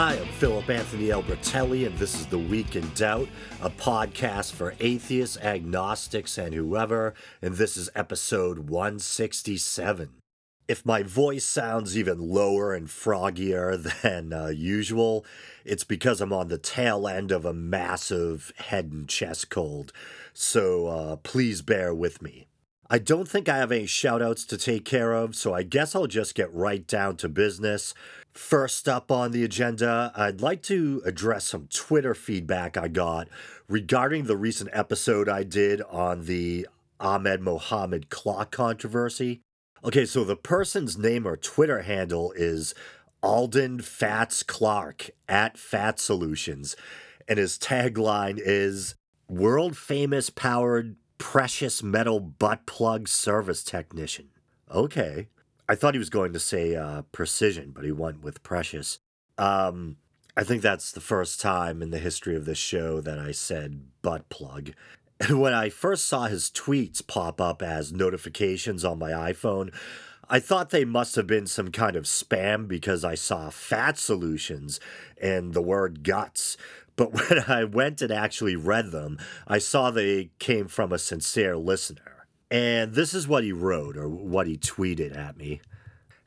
Hi, 0.00 0.12
I'm 0.16 0.28
Philip 0.28 0.70
Anthony 0.70 1.08
Albertelli, 1.08 1.84
and 1.84 1.98
this 1.98 2.14
is 2.14 2.26
The 2.26 2.38
Week 2.38 2.76
in 2.76 2.88
Doubt, 2.90 3.28
a 3.60 3.68
podcast 3.68 4.52
for 4.52 4.76
atheists, 4.78 5.36
agnostics, 5.38 6.38
and 6.38 6.54
whoever, 6.54 7.14
and 7.42 7.56
this 7.56 7.76
is 7.76 7.90
episode 7.96 8.70
167. 8.70 10.10
If 10.68 10.86
my 10.86 11.02
voice 11.02 11.44
sounds 11.44 11.98
even 11.98 12.20
lower 12.20 12.74
and 12.74 12.86
froggier 12.86 13.76
than 14.02 14.32
uh, 14.32 14.46
usual, 14.54 15.26
it's 15.64 15.82
because 15.82 16.20
I'm 16.20 16.32
on 16.32 16.46
the 16.46 16.58
tail 16.58 17.08
end 17.08 17.32
of 17.32 17.44
a 17.44 17.52
massive 17.52 18.52
head 18.56 18.92
and 18.92 19.08
chest 19.08 19.50
cold, 19.50 19.92
so 20.32 20.86
uh, 20.86 21.16
please 21.16 21.60
bear 21.60 21.92
with 21.92 22.22
me. 22.22 22.46
I 22.90 22.98
don't 22.98 23.28
think 23.28 23.50
I 23.50 23.58
have 23.58 23.70
any 23.70 23.84
shoutouts 23.84 24.46
to 24.46 24.56
take 24.56 24.86
care 24.86 25.12
of, 25.12 25.36
so 25.36 25.52
I 25.52 25.62
guess 25.62 25.94
I'll 25.94 26.06
just 26.06 26.34
get 26.34 26.54
right 26.54 26.86
down 26.86 27.16
to 27.16 27.28
business. 27.28 27.92
First 28.32 28.88
up 28.88 29.10
on 29.10 29.32
the 29.32 29.44
agenda, 29.44 30.12
I'd 30.14 30.40
like 30.40 30.62
to 30.64 31.02
address 31.04 31.44
some 31.44 31.66
Twitter 31.66 32.14
feedback 32.14 32.76
I 32.76 32.88
got 32.88 33.28
regarding 33.68 34.24
the 34.24 34.36
recent 34.36 34.70
episode 34.72 35.28
I 35.28 35.42
did 35.42 35.82
on 35.82 36.24
the 36.26 36.68
Ahmed 37.00 37.40
Mohammed 37.40 38.10
clock 38.10 38.50
controversy. 38.50 39.40
Okay, 39.84 40.04
so 40.04 40.24
the 40.24 40.36
person's 40.36 40.96
name 40.96 41.26
or 41.26 41.36
Twitter 41.36 41.82
handle 41.82 42.32
is 42.32 42.74
Alden 43.22 43.80
Fats 43.80 44.42
Clark 44.42 45.10
at 45.28 45.58
Fat 45.58 45.98
Solutions, 45.98 46.76
and 47.28 47.38
his 47.38 47.58
tagline 47.58 48.38
is 48.40 48.94
World 49.28 49.76
famous 49.76 50.30
powered 50.30 50.96
precious 51.18 51.82
metal 51.82 52.18
butt 52.20 52.64
plug 52.66 53.08
service 53.08 53.62
technician. 53.62 54.30
Okay. 54.70 55.28
I 55.68 55.74
thought 55.74 55.94
he 55.94 55.98
was 55.98 56.10
going 56.10 56.32
to 56.32 56.40
say 56.40 56.74
uh, 56.74 57.02
precision, 57.12 57.72
but 57.74 57.84
he 57.84 57.92
went 57.92 58.22
with 58.22 58.42
precious. 58.42 58.98
Um, 59.36 59.96
I 60.36 60.44
think 60.44 60.62
that's 60.62 60.92
the 60.92 61.00
first 61.00 61.40
time 61.40 61.82
in 61.82 61.90
the 61.90 61.98
history 61.98 62.36
of 62.36 62.44
this 62.44 62.58
show 62.58 63.00
that 63.00 63.18
I 63.18 63.32
said 63.32 63.82
butt 64.02 64.28
plug. 64.28 64.70
When 65.30 65.52
I 65.52 65.68
first 65.68 66.06
saw 66.06 66.26
his 66.26 66.48
tweets 66.48 67.04
pop 67.04 67.40
up 67.40 67.60
as 67.60 67.92
notifications 67.92 68.84
on 68.84 69.00
my 69.00 69.10
iPhone, 69.10 69.74
I 70.30 70.38
thought 70.38 70.70
they 70.70 70.84
must 70.84 71.16
have 71.16 71.26
been 71.26 71.46
some 71.46 71.72
kind 71.72 71.96
of 71.96 72.04
spam 72.04 72.68
because 72.68 73.04
I 73.04 73.16
saw 73.16 73.50
fat 73.50 73.98
solutions 73.98 74.78
and 75.20 75.54
the 75.54 75.62
word 75.62 76.04
guts. 76.04 76.56
But 76.94 77.12
when 77.30 77.44
I 77.48 77.64
went 77.64 78.00
and 78.00 78.12
actually 78.12 78.56
read 78.56 78.92
them, 78.92 79.18
I 79.46 79.58
saw 79.58 79.90
they 79.90 80.30
came 80.38 80.68
from 80.68 80.92
a 80.92 80.98
sincere 80.98 81.56
listener. 81.56 82.17
And 82.50 82.94
this 82.94 83.12
is 83.12 83.28
what 83.28 83.44
he 83.44 83.52
wrote 83.52 83.96
or 83.96 84.08
what 84.08 84.46
he 84.46 84.56
tweeted 84.56 85.16
at 85.16 85.36
me. 85.36 85.60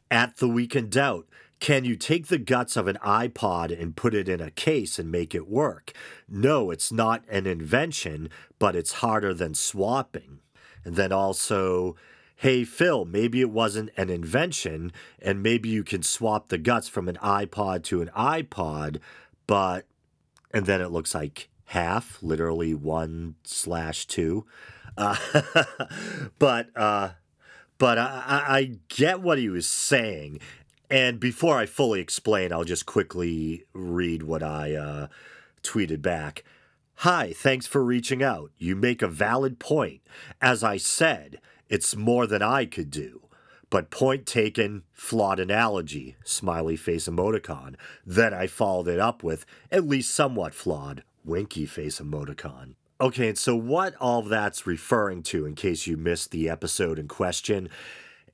At 0.10 0.38
the 0.38 0.48
Week 0.48 0.76
in 0.76 0.90
Doubt, 0.90 1.28
can 1.60 1.86
you 1.86 1.96
take 1.96 2.28
the 2.28 2.40
guts 2.40 2.76
of 2.76 2.88
an 2.88 2.98
iPod 3.06 3.80
and 3.80 3.96
put 3.96 4.14
it 4.14 4.28
in 4.28 4.42
a 4.42 4.52
case 4.52 5.00
and 5.00 5.12
make 5.12 5.34
it 5.34 5.48
work? 5.48 5.94
No, 6.28 6.72
it's 6.72 6.92
not 6.92 7.24
an 7.30 7.46
invention, 7.46 8.30
but 8.60 8.76
it's 8.76 8.94
harder 8.94 9.34
than 9.34 9.54
swapping. 9.54 10.40
And 10.84 10.96
then 10.96 11.12
also, 11.12 11.96
hey, 12.38 12.64
Phil, 12.64 13.06
maybe 13.06 13.42
it 13.42 13.52
wasn't 13.52 13.92
an 13.96 14.10
invention, 14.10 14.92
and 15.22 15.44
maybe 15.44 15.70
you 15.70 15.84
can 15.84 16.02
swap 16.02 16.50
the 16.50 16.58
guts 16.58 16.88
from 16.88 17.08
an 17.08 17.18
iPod 17.22 17.84
to 17.84 18.02
an 18.02 18.10
iPod, 18.18 18.98
but, 19.46 19.86
and 20.52 20.66
then 20.66 20.82
it 20.82 20.90
looks 20.90 21.14
like 21.14 21.50
half, 21.66 22.18
literally 22.24 22.74
one 22.74 23.36
slash 23.44 24.08
two. 24.08 24.46
Uh, 24.98 25.16
but 26.40 26.70
uh, 26.76 27.10
but 27.78 27.98
I, 27.98 28.44
I 28.48 28.72
get 28.90 29.22
what 29.22 29.38
he 29.38 29.50
was 29.50 29.66
saying. 29.66 30.40
And 30.90 31.20
before 31.20 31.58
I 31.58 31.66
fully 31.66 32.02
explain, 32.02 32.52
I'll 32.52 32.66
just 32.66 32.86
quickly 32.86 33.64
read 33.74 34.24
what 34.24 34.44
I 34.44 34.76
uh, 34.76 35.08
tweeted 35.64 36.02
back. 36.02 36.44
Hi, 36.98 37.34
thanks 37.34 37.66
for 37.66 37.84
reaching 37.84 38.22
out. 38.22 38.52
You 38.58 38.76
make 38.76 39.02
a 39.02 39.08
valid 39.08 39.58
point. 39.58 40.02
As 40.42 40.64
I 40.64 40.78
said, 40.78 41.40
it's 41.70 41.96
more 41.96 42.28
than 42.28 42.42
I 42.44 42.66
could 42.66 42.92
do. 42.92 43.22
But 43.72 43.90
point 43.90 44.26
taken, 44.26 44.84
flawed 44.92 45.40
analogy, 45.40 46.18
smiley 46.26 46.76
face 46.76 47.08
emoticon. 47.08 47.76
Then 48.06 48.34
I 48.34 48.46
followed 48.46 48.90
it 48.90 49.00
up 49.00 49.24
with, 49.24 49.46
at 49.72 49.88
least 49.88 50.14
somewhat 50.14 50.54
flawed, 50.54 51.04
winky 51.24 51.66
face 51.66 52.00
emoticon. 52.00 52.76
Okay, 53.02 53.34
so 53.34 53.56
what 53.56 53.96
all 54.00 54.22
that's 54.22 54.68
referring 54.68 55.24
to, 55.24 55.48
in 55.48 55.56
case 55.56 55.88
you 55.88 55.98
missed 55.98 56.30
the 56.30 56.48
episode 56.48 57.00
in 57.00 57.08
question, 57.08 57.68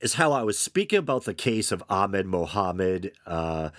is 0.02 0.14
how 0.14 0.32
I 0.32 0.42
was 0.42 0.58
speaking 0.58 0.98
about 0.98 1.24
the 1.24 1.32
case 1.32 1.72
of 1.72 1.82
Ahmed 1.88 2.26
Mohammed 2.26 3.12
uh, 3.24 3.70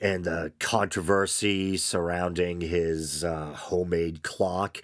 and 0.00 0.22
the 0.22 0.52
controversy 0.60 1.76
surrounding 1.76 2.60
his 2.60 3.24
uh, 3.24 3.46
homemade 3.52 4.22
clock, 4.22 4.80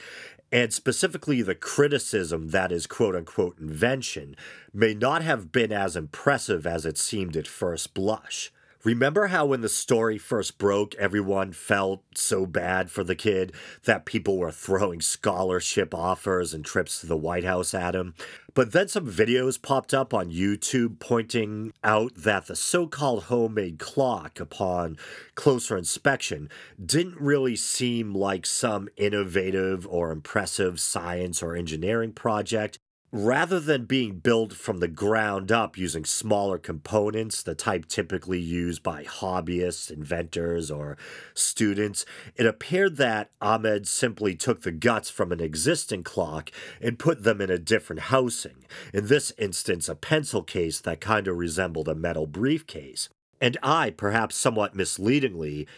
and 0.51 0.73
specifically 0.73 1.41
the 1.41 1.55
criticism 1.55 2.49
that 2.49 2.73
his 2.73 2.89
quote 2.89 3.15
unquote 3.15 3.57
invention 3.61 4.35
may 4.73 4.93
not 4.93 5.23
have 5.23 5.53
been 5.53 5.71
as 5.71 5.95
impressive 5.95 6.67
as 6.67 6.85
it 6.85 6.99
seemed 6.99 7.37
at 7.37 7.47
first 7.47 7.95
blush. 7.95 8.51
Remember 8.85 9.29
how 9.29 9.47
when 9.47 9.63
the 9.63 9.71
story 9.71 10.19
first 10.19 10.59
broke, 10.59 10.95
everyone 10.97 11.55
felt 11.55 12.03
so 12.15 12.45
bad 12.45 12.91
for 12.91 13.03
the 13.03 13.15
kid 13.15 13.55
that 13.85 14.05
people 14.05 14.37
were 14.37 14.53
throwing 14.53 15.01
scholarship 15.01 15.95
offers 15.95 16.53
and 16.53 16.63
trips 16.67 17.01
to 17.01 17.07
the 17.07 17.17
White 17.17 17.45
House 17.45 17.73
at 17.73 17.95
him? 17.95 18.13
But 18.53 18.73
then 18.73 18.89
some 18.89 19.11
videos 19.11 19.61
popped 19.61 19.95
up 19.95 20.13
on 20.13 20.31
YouTube 20.31 21.01
pointing 21.01 21.73
out 21.83 22.13
that 22.15 22.47
the 22.47 22.55
so 22.55 22.87
called 22.87 23.25
homemade 23.25 23.79
clock, 23.79 24.39
upon 24.39 24.99
closer 25.35 25.79
inspection, 25.79 26.51
didn't 26.85 27.19
really 27.19 27.57
seem 27.57 28.15
like 28.15 28.45
some 28.45 28.91
innovative 28.99 29.87
or 29.87 30.13
impressive 30.13 30.79
science 30.79 31.43
or 31.43 31.57
engineering 31.57 32.13
project 32.13 32.79
rather 33.15 33.61
than 33.61 33.85
being 33.85 34.19
built 34.19 34.53
from 34.53 34.79
the 34.79 34.89
ground 34.89 35.53
up 35.53 35.79
using 35.79 36.05
smaller 36.05 36.59
components, 36.59 37.45
the 37.45 37.55
type 37.55 37.87
typically 37.87 38.41
used 38.41 38.83
by 38.83 39.05
hobbyists, 39.05 39.89
inventors, 39.89 40.69
or 40.69 40.99
students, 41.33 42.05
it 42.35 42.45
appeared 42.45 42.97
that 42.97 43.31
Ahmed 43.41 43.87
simply 43.87 44.35
took 44.35 44.63
the 44.63 44.73
guts 44.73 45.11
from 45.11 45.31
an 45.31 45.41
existing 45.41 46.03
clock 46.03 46.51
and 46.81 46.99
put 46.99 47.23
them 47.23 47.41
in 47.41 47.51
a 47.51 47.59
different 47.59 48.03
housing, 48.03 48.65
in 48.93 49.07
this 49.07 49.33
instance, 49.39 49.89
a 49.89 49.95
pencil 49.95 50.43
case 50.43 50.81
that 50.81 51.01
kind 51.01 51.29
of 51.29 51.37
resembled 51.37 51.87
a 51.87 51.95
metal 51.95 52.27
briefcase. 52.27 53.09
And 53.41 53.57
I, 53.63 53.91
perhaps 53.91 54.37
somewhat 54.37 54.75
misleadingly, 54.75 55.69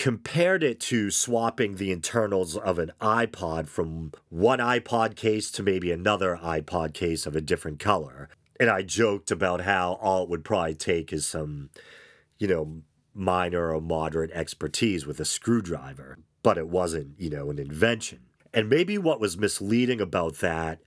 compared 0.00 0.62
it 0.62 0.80
to 0.80 1.10
swapping 1.10 1.74
the 1.74 1.92
internals 1.92 2.56
of 2.56 2.78
an 2.78 2.90
iPod 3.02 3.68
from 3.68 4.10
one 4.30 4.58
iPod 4.58 5.14
case 5.14 5.50
to 5.50 5.62
maybe 5.62 5.92
another 5.92 6.40
iPod 6.42 6.94
case 6.94 7.26
of 7.26 7.36
a 7.36 7.40
different 7.42 7.78
color. 7.78 8.30
And 8.58 8.70
I 8.70 8.80
joked 8.80 9.30
about 9.30 9.60
how 9.60 9.98
all 10.00 10.22
it 10.22 10.30
would 10.30 10.42
probably 10.42 10.74
take 10.74 11.12
is 11.12 11.26
some, 11.26 11.68
you 12.38 12.48
know, 12.48 12.80
minor 13.12 13.74
or 13.74 13.82
moderate 13.82 14.30
expertise 14.30 15.04
with 15.04 15.20
a 15.20 15.26
screwdriver, 15.26 16.16
but 16.42 16.56
it 16.56 16.68
wasn't, 16.68 17.20
you 17.20 17.28
know, 17.28 17.50
an 17.50 17.58
invention. 17.58 18.20
And 18.54 18.70
maybe 18.70 18.96
what 18.96 19.20
was 19.20 19.36
misleading 19.36 20.00
about 20.00 20.36
that 20.36 20.80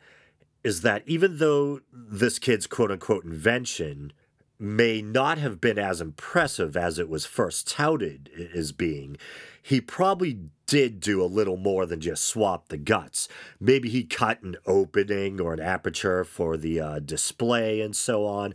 is 0.63 0.81
that 0.81 1.03
even 1.05 1.37
though 1.37 1.81
this 1.91 2.39
kid's 2.39 2.65
quote 2.65 2.89
unquote 2.89 3.25
invention 3.25 4.11
may 4.59 5.01
not 5.01 5.37
have 5.37 5.59
been 5.59 5.79
as 5.79 6.01
impressive 6.01 6.77
as 6.77 6.99
it 6.99 7.09
was 7.09 7.25
first 7.25 7.67
touted 7.67 8.49
as 8.53 8.71
being, 8.71 9.17
he 9.61 9.81
probably 9.81 10.39
did 10.65 10.99
do 10.99 11.23
a 11.23 11.25
little 11.25 11.57
more 11.57 11.85
than 11.85 11.99
just 11.99 12.23
swap 12.23 12.69
the 12.69 12.77
guts. 12.77 13.27
Maybe 13.59 13.89
he 13.89 14.03
cut 14.03 14.41
an 14.41 14.55
opening 14.65 15.39
or 15.39 15.53
an 15.53 15.59
aperture 15.59 16.23
for 16.23 16.57
the 16.57 16.79
uh, 16.79 16.99
display 16.99 17.81
and 17.81 17.95
so 17.95 18.25
on. 18.25 18.53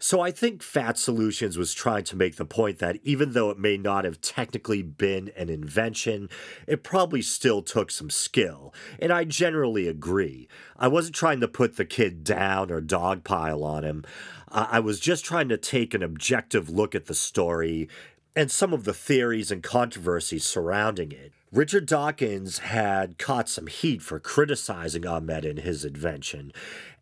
So 0.00 0.20
I 0.20 0.30
think 0.30 0.62
Fat 0.62 0.96
Solutions 0.96 1.58
was 1.58 1.74
trying 1.74 2.04
to 2.04 2.16
make 2.16 2.36
the 2.36 2.44
point 2.44 2.78
that 2.78 2.98
even 3.02 3.32
though 3.32 3.50
it 3.50 3.58
may 3.58 3.76
not 3.76 4.04
have 4.04 4.20
technically 4.20 4.80
been 4.80 5.32
an 5.36 5.48
invention, 5.48 6.28
it 6.68 6.84
probably 6.84 7.20
still 7.20 7.62
took 7.62 7.90
some 7.90 8.08
skill. 8.08 8.72
And 9.00 9.12
I 9.12 9.24
generally 9.24 9.88
agree. 9.88 10.48
I 10.76 10.86
wasn't 10.86 11.16
trying 11.16 11.40
to 11.40 11.48
put 11.48 11.76
the 11.76 11.84
kid 11.84 12.22
down 12.22 12.70
or 12.70 12.80
dogpile 12.80 13.64
on 13.64 13.82
him. 13.82 14.04
I 14.50 14.78
was 14.80 15.00
just 15.00 15.24
trying 15.24 15.48
to 15.48 15.58
take 15.58 15.94
an 15.94 16.02
objective 16.02 16.70
look 16.70 16.94
at 16.94 17.06
the 17.06 17.14
story 17.14 17.88
and 18.36 18.50
some 18.50 18.72
of 18.72 18.84
the 18.84 18.94
theories 18.94 19.50
and 19.50 19.64
controversies 19.64 20.44
surrounding 20.44 21.10
it. 21.10 21.32
Richard 21.50 21.86
Dawkins 21.86 22.58
had 22.58 23.18
caught 23.18 23.48
some 23.48 23.66
heat 23.66 24.00
for 24.00 24.20
criticizing 24.20 25.06
Ahmed 25.06 25.44
and 25.44 25.58
his 25.58 25.84
invention, 25.84 26.52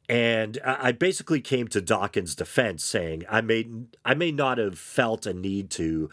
and 0.09 0.59
I 0.65 0.93
basically 0.93 1.41
came 1.41 1.69
to 1.69 1.81
Dawkins' 1.81 2.35
defense 2.35 2.85
saying 2.85 3.25
I 3.29 3.41
may 3.41 3.67
I 4.05 4.15
may 4.15 4.33
not 4.33 4.59
have 4.59 4.79
felt 4.79 5.27
a 5.27 5.35
need 5.35 5.71
to 5.73 6.11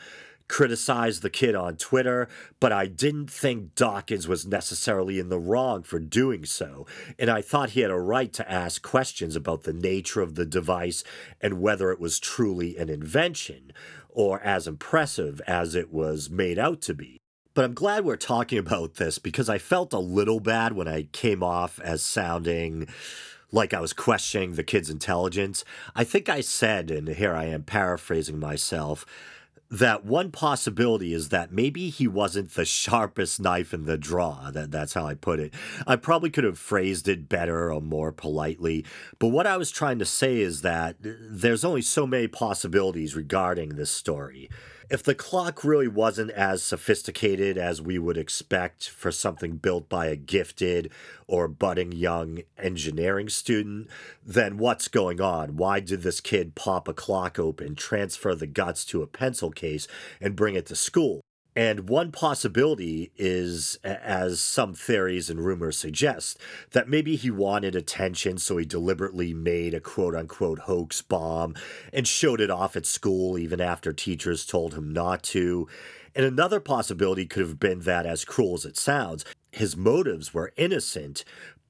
criticize 0.47 1.21
the 1.21 1.29
kid 1.29 1.55
on 1.55 1.77
Twitter, 1.77 2.27
but 2.59 2.71
I 2.71 2.85
didn't 2.85 3.31
think 3.31 3.75
Dawkins 3.75 4.27
was 4.27 4.45
necessarily 4.45 5.17
in 5.17 5.29
the 5.29 5.39
wrong 5.39 5.83
for 5.83 5.99
doing 5.99 6.45
so, 6.45 6.85
and 7.17 7.29
I 7.29 7.41
thought 7.41 7.71
he 7.71 7.81
had 7.81 7.91
a 7.91 7.99
right 7.99 8.31
to 8.33 8.51
ask 8.51 8.81
questions 8.81 9.35
about 9.35 9.63
the 9.63 9.73
nature 9.73 10.21
of 10.21 10.35
the 10.35 10.45
device 10.45 11.03
and 11.41 11.61
whether 11.61 11.91
it 11.91 11.99
was 11.99 12.19
truly 12.19 12.77
an 12.77 12.89
invention, 12.89 13.71
or 14.09 14.41
as 14.41 14.67
impressive 14.67 15.41
as 15.47 15.75
it 15.75 15.91
was 15.91 16.29
made 16.29 16.59
out 16.59 16.81
to 16.81 16.93
be. 16.93 17.19
But 17.55 17.65
I'm 17.65 17.73
glad 17.73 18.03
we're 18.03 18.15
talking 18.15 18.57
about 18.57 18.95
this 18.95 19.19
because 19.19 19.49
I 19.49 19.57
felt 19.59 19.93
a 19.93 19.99
little 19.99 20.39
bad 20.39 20.73
when 20.73 20.87
I 20.87 21.03
came 21.11 21.43
off 21.43 21.79
as 21.79 22.01
sounding 22.01 22.87
like 23.53 23.73
I 23.73 23.79
was 23.79 23.93
questioning 23.93 24.55
the 24.55 24.63
kid's 24.63 24.89
intelligence. 24.89 25.63
I 25.95 26.03
think 26.03 26.27
I 26.27 26.41
said, 26.41 26.91
and 26.91 27.07
here 27.07 27.33
I 27.33 27.45
am 27.45 27.63
paraphrasing 27.63 28.39
myself, 28.39 29.05
that 29.69 30.05
one 30.05 30.31
possibility 30.31 31.13
is 31.13 31.29
that 31.29 31.51
maybe 31.51 31.89
he 31.89 32.07
wasn't 32.07 32.53
the 32.53 32.65
sharpest 32.81 33.39
knife 33.39 33.73
in 33.73 33.85
the 33.85 33.97
drawer. 33.97 34.49
That 34.51 34.71
that's 34.71 34.93
how 34.93 35.05
I 35.05 35.13
put 35.13 35.39
it. 35.39 35.53
I 35.87 35.95
probably 35.95 36.31
could 36.31 36.43
have 36.43 36.59
phrased 36.59 37.07
it 37.07 37.29
better 37.29 37.71
or 37.71 37.81
more 37.81 38.11
politely, 38.11 38.85
but 39.19 39.27
what 39.27 39.47
I 39.47 39.57
was 39.57 39.71
trying 39.71 39.99
to 39.99 40.05
say 40.05 40.39
is 40.39 40.61
that 40.61 40.97
uh, 41.05 41.09
there's 41.29 41.63
only 41.63 41.81
so 41.81 42.05
many 42.05 42.27
possibilities 42.27 43.15
regarding 43.15 43.69
this 43.69 43.91
story. 43.91 44.49
If 44.93 45.01
the 45.01 45.15
clock 45.15 45.63
really 45.63 45.87
wasn't 45.87 46.29
as 46.29 46.61
sophisticated 46.61 47.57
as 47.57 47.81
we 47.81 47.97
would 47.97 48.15
expect 48.15 48.87
for 48.87 49.11
something 49.11 49.55
built 49.57 49.89
by 49.89 50.05
a 50.05 50.15
gifted 50.15 50.91
or 51.25 51.47
budding 51.47 51.91
young 51.91 52.43
engineering 52.59 53.27
student, 53.27 53.89
then 54.23 54.59
what's 54.59 54.87
going 54.87 55.19
on? 55.19 55.57
Why 55.57 55.79
did 55.79 56.03
this 56.03 56.21
kid 56.21 56.53
pop 56.53 56.87
a 56.87 56.93
clock 56.93 57.39
open, 57.39 57.73
transfer 57.73 58.35
the 58.35 58.45
guts 58.45 58.85
to 58.85 59.01
a 59.01 59.07
pencil 59.07 59.49
case, 59.49 59.87
and 60.21 60.35
bring 60.35 60.53
it 60.53 60.67
to 60.67 60.75
school? 60.75 61.21
And 61.55 61.87
one 61.87 62.11
possibility 62.11 63.11
is, 63.15 63.77
as 63.83 64.41
some 64.41 64.73
theories 64.73 65.29
and 65.29 65.43
rumors 65.43 65.77
suggest, 65.77 66.39
that 66.71 66.89
maybe 66.89 67.15
he 67.15 67.29
wanted 67.29 67.75
attention, 67.75 68.37
so 68.39 68.57
he 68.57 68.65
deliberately 68.65 69.33
made 69.33 69.73
a 69.73 69.79
quote 69.79 70.15
unquote 70.15 70.59
hoax 70.59 71.01
bomb 71.01 71.55
and 71.91 72.07
showed 72.07 72.41
it 72.41 72.49
off 72.49 72.75
at 72.75 72.85
school 72.85 73.37
even 73.37 73.61
after 73.61 73.93
teachers 73.93 74.45
told 74.45 74.73
him 74.73 74.91
not 74.91 75.21
to. 75.23 75.67
And 76.15 76.25
another 76.25 76.59
possibility 76.59 77.25
could 77.25 77.41
have 77.41 77.59
been 77.59 77.79
that, 77.81 78.05
as 78.05 78.25
cruel 78.25 78.55
as 78.55 78.65
it 78.65 78.77
sounds, 78.77 79.25
his 79.51 79.77
motives 79.77 80.33
were 80.33 80.53
innocent, 80.57 81.23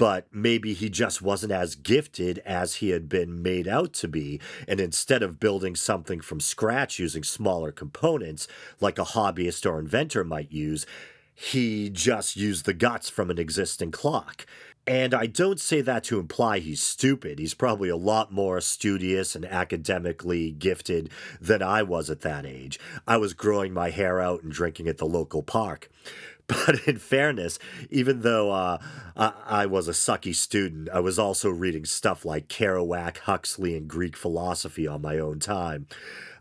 but 0.04 0.28
maybe 0.34 0.74
he 0.74 0.90
just 0.90 1.22
wasn't 1.22 1.54
as 1.54 1.76
gifted 1.76 2.40
as 2.40 2.76
he 2.76 2.90
had 2.90 3.08
been 3.08 3.42
made 3.42 3.70
out 3.70 3.94
to 3.94 4.06
be. 4.06 4.38
And 4.68 4.82
instead 4.82 5.24
of 5.24 5.40
building 5.40 5.78
something 5.78 6.20
from 6.20 6.42
scratch 6.42 7.00
using 7.00 7.24
smaller 7.24 7.72
components 7.72 8.46
like 8.82 9.00
a 9.00 9.06
hobbyist 9.06 9.66
or 9.66 9.80
inventor 9.80 10.26
might 10.26 10.52
use, 10.52 10.86
he 11.34 11.90
just 11.90 12.36
used 12.36 12.66
the 12.66 12.74
guts 12.74 13.10
from 13.10 13.32
an 13.32 13.40
existing 13.40 13.92
clock. 13.92 14.46
And 14.86 15.14
I 15.14 15.28
don't 15.28 15.62
say 15.62 15.80
that 15.82 16.04
to 16.06 16.20
imply 16.20 16.60
he's 16.60 16.82
stupid. 16.82 17.40
He's 17.40 17.54
probably 17.54 17.88
a 17.88 17.96
lot 17.96 18.34
more 18.34 18.60
studious 18.60 19.34
and 19.34 19.46
academically 19.46 20.52
gifted 20.52 21.10
than 21.40 21.62
I 21.62 21.84
was 21.84 22.10
at 22.10 22.22
that 22.22 22.46
age. 22.46 22.80
I 23.08 23.18
was 23.18 23.34
growing 23.34 23.74
my 23.74 23.92
hair 23.92 24.20
out 24.20 24.44
and 24.44 24.52
drinking 24.52 24.90
at 24.90 24.98
the 24.98 25.06
local 25.06 25.44
park. 25.44 25.90
But 26.46 26.86
in 26.90 26.98
fairness, 26.98 27.58
even 27.90 28.20
though 28.20 28.52
uh, 28.52 28.78
I, 29.16 29.34
I, 29.46 29.66
was 29.66 29.88
a 29.88 29.94
sucky 29.94 30.36
student, 30.36 30.90
I 30.90 31.00
was 31.00 31.18
also 31.18 31.50
reading 31.50 31.86
stuff 31.86 32.26
like 32.26 32.50
Kerouac, 32.50 33.20
Huxley, 33.20 33.78
and 33.78 33.88
Greek 33.88 34.18
philosophy 34.18 34.86
on 34.86 35.02
my 35.02 35.18
own 35.18 35.40
time. 35.40 35.88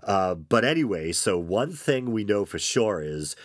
Uh, 0.03 0.35
but 0.35 0.65
anyway, 0.65 1.13
so 1.13 1.39
one 1.39 1.71
thing 1.71 2.11
we 2.11 2.25
know 2.25 2.45
for 2.45 2.59
sure 2.59 3.01
is, 3.01 3.37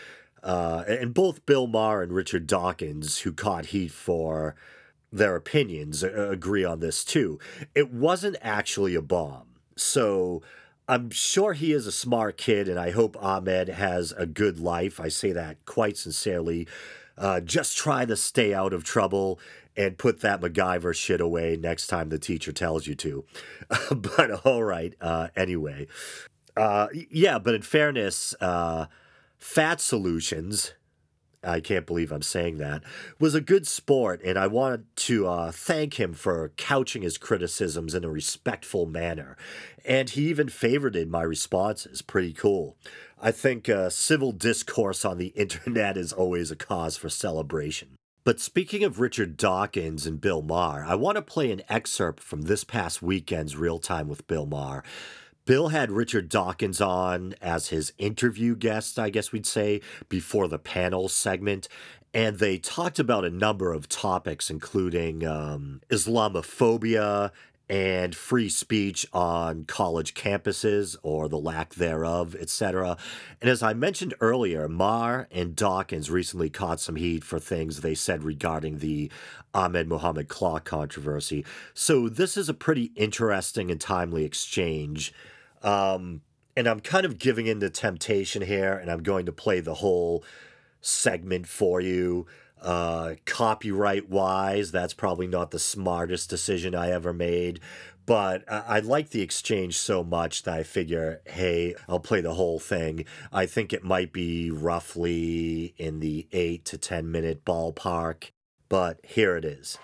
uh, 0.42 0.84
and 0.88 1.14
both 1.14 1.46
Bill 1.46 1.68
Maher 1.68 2.02
and 2.02 2.12
Richard 2.12 2.48
Dawkins, 2.48 3.20
who 3.20 3.34
caught 3.34 3.68
heat 3.68 3.92
for 3.92 4.56
their 5.12 5.36
opinions, 5.36 6.04
agree 6.04 6.66
on 6.66 6.80
this 6.80 7.04
too. 7.04 7.40
It 7.74 7.92
wasn't 7.92 8.38
actually 8.42 8.96
a 8.96 9.02
bomb. 9.02 9.48
So 9.76 10.42
I'm 10.88 11.10
sure 11.10 11.54
he 11.54 11.74
is 11.74 11.88
a 11.88 11.92
smart 11.92 12.38
kid, 12.38 12.68
and 12.68 12.80
I 12.80 12.92
hope 12.92 13.22
Ahmed 13.22 13.70
has 13.70 14.14
a 14.14 14.26
good 14.26 14.60
life. 14.60 15.00
I 15.00 15.10
say 15.10 15.32
that 15.34 15.66
quite 15.66 15.98
sincerely. 15.98 16.68
Uh, 17.18 17.40
just 17.40 17.76
try 17.76 18.06
to 18.06 18.16
stay 18.16 18.54
out 18.54 18.74
of 18.74 18.84
trouble 18.84 19.40
and 19.76 19.98
put 19.98 20.22
that 20.22 20.42
MacGyver 20.42 20.96
shit 20.96 21.22
away 21.22 21.58
next 21.60 21.88
time 21.88 22.10
the 22.10 22.18
teacher 22.18 22.52
tells 22.52 22.88
you 22.88 22.96
to. 22.96 23.26
but 23.96 24.46
all 24.46 24.64
right, 24.64 24.94
uh, 25.02 25.28
anyway. 25.36 25.88
Uh, 26.56 26.88
yeah, 27.12 27.38
but 27.38 27.54
in 27.54 27.62
fairness, 27.62 28.34
uh, 28.42 28.88
Fat 29.38 29.80
Solutions 29.80 30.74
I 31.44 31.60
can't 31.60 31.86
believe 31.86 32.12
I'm 32.12 32.22
saying 32.22 32.58
that, 32.58 32.84
was 33.20 33.36
a 33.36 33.42
good 33.42 33.68
sport, 33.68 34.22
and 34.24 34.38
I 34.38 34.48
wanted 34.48 34.96
to 34.96 35.28
uh, 35.28 35.52
thank 35.52 36.00
him 36.00 36.14
for 36.14 36.52
couching 36.58 37.04
his 37.04 37.18
criticisms 37.18 37.94
in 37.94 38.04
a 38.04 38.10
respectful 38.10 38.86
manner. 38.86 39.38
And 39.86 40.10
he 40.10 40.30
even 40.30 40.48
favorited 40.48 41.10
my 41.10 41.22
responses. 41.22 42.02
Pretty 42.02 42.34
cool. 42.34 42.76
I 43.22 43.32
think 43.32 43.70
uh, 43.70 43.90
civil 43.90 44.32
discourse 44.32 45.06
on 45.06 45.18
the 45.18 45.28
internet 45.36 45.98
is 45.98 46.12
always 46.12 46.52
a 46.52 46.56
cause 46.56 46.98
for 46.98 47.10
celebration. 47.10 47.96
But 48.24 48.42
speaking 48.42 48.84
of 48.84 49.00
Richard 49.00 49.38
Dawkins 49.38 50.06
and 50.06 50.20
Bill 50.20 50.42
Maher, 50.42 50.84
I 50.84 50.96
want 50.96 51.16
to 51.16 51.22
play 51.22 51.50
an 51.50 51.62
excerpt 51.70 52.22
from 52.22 52.42
this 52.42 52.66
past 52.66 53.02
weekend's 53.02 53.56
Real 53.56 53.80
Time 53.80 54.10
with 54.10 54.28
Bill 54.28 54.46
Maher. 54.46 54.84
Bill 55.48 55.70
had 55.70 55.92
Richard 55.94 56.28
Dawkins 56.28 56.82
on 56.82 57.34
as 57.42 57.70
his 57.70 57.94
interview 57.98 58.54
guest, 58.54 59.00
I 59.00 59.10
guess 59.10 59.32
we'd 59.32 59.46
say, 59.46 59.80
before 60.10 60.50
the 60.50 60.60
panel 60.60 61.08
segment. 61.08 61.70
And 62.14 62.40
they 62.40 62.58
talked 62.58 63.00
about 63.00 63.24
a 63.24 63.30
number 63.30 63.72
of 63.72 63.88
topics, 63.88 64.50
including 64.50 65.26
um, 65.26 65.80
Islamophobia 65.90 67.32
and 67.70 68.14
free 68.14 68.50
speech 68.50 69.08
on 69.14 69.64
college 69.64 70.14
campuses 70.14 70.98
or 71.02 71.30
the 71.30 71.40
lack 71.40 71.76
thereof, 71.76 72.36
etc. 72.36 72.98
And 73.40 73.50
as 73.50 73.64
I 73.64 73.74
mentioned 73.74 74.16
earlier, 74.20 74.68
Maher 74.68 75.30
and 75.32 75.56
Dawkins 75.56 76.12
recently 76.12 76.50
caught 76.50 76.82
some 76.82 76.98
heat 76.98 77.24
for 77.24 77.40
things 77.40 77.80
they 77.80 77.96
said 77.96 78.26
regarding 78.26 78.80
the 78.80 79.10
Ahmed 79.54 79.88
Muhammad 79.88 80.28
clock 80.28 80.66
controversy. 80.66 81.46
So 81.74 82.10
this 82.10 82.36
is 82.36 82.50
a 82.50 82.54
pretty 82.54 82.92
interesting 82.98 83.72
and 83.72 83.80
timely 83.80 84.26
exchange. 84.26 85.14
Um, 85.68 86.22
and 86.56 86.66
I'm 86.66 86.80
kind 86.80 87.06
of 87.06 87.20
giving 87.20 87.46
in 87.46 87.60
to 87.60 87.70
temptation 87.70 88.42
here, 88.42 88.74
and 88.74 88.90
I'm 88.90 89.04
going 89.04 89.26
to 89.26 89.34
play 89.34 89.60
the 89.60 89.76
whole 89.76 90.24
segment 90.80 91.46
for 91.48 91.82
you. 91.82 92.26
Uh, 92.62 93.16
copyright 93.26 94.10
wise, 94.10 94.72
that's 94.72 94.94
probably 94.94 95.28
not 95.28 95.52
the 95.52 95.60
smartest 95.60 96.30
decision 96.30 96.74
I 96.74 96.90
ever 96.92 97.14
made, 97.14 97.60
but 98.06 98.44
I, 98.52 98.64
I 98.68 98.80
like 98.80 99.10
the 99.10 99.22
exchange 99.22 99.78
so 99.78 100.04
much 100.04 100.44
that 100.44 100.56
I 100.56 100.64
figure, 100.64 101.22
hey, 101.26 101.76
I'll 101.88 102.00
play 102.00 102.22
the 102.22 102.34
whole 102.34 102.60
thing. 102.60 103.06
I 103.32 103.46
think 103.46 103.74
it 103.74 103.84
might 103.84 104.14
be 104.14 104.50
roughly 104.50 105.76
in 105.78 106.00
the 106.00 106.28
eight 106.32 106.64
to 106.66 106.78
10 106.78 107.12
minute 107.12 107.46
ballpark, 107.46 108.32
but 108.70 109.00
here 109.04 109.36
it 109.36 109.46
is. 109.46 109.78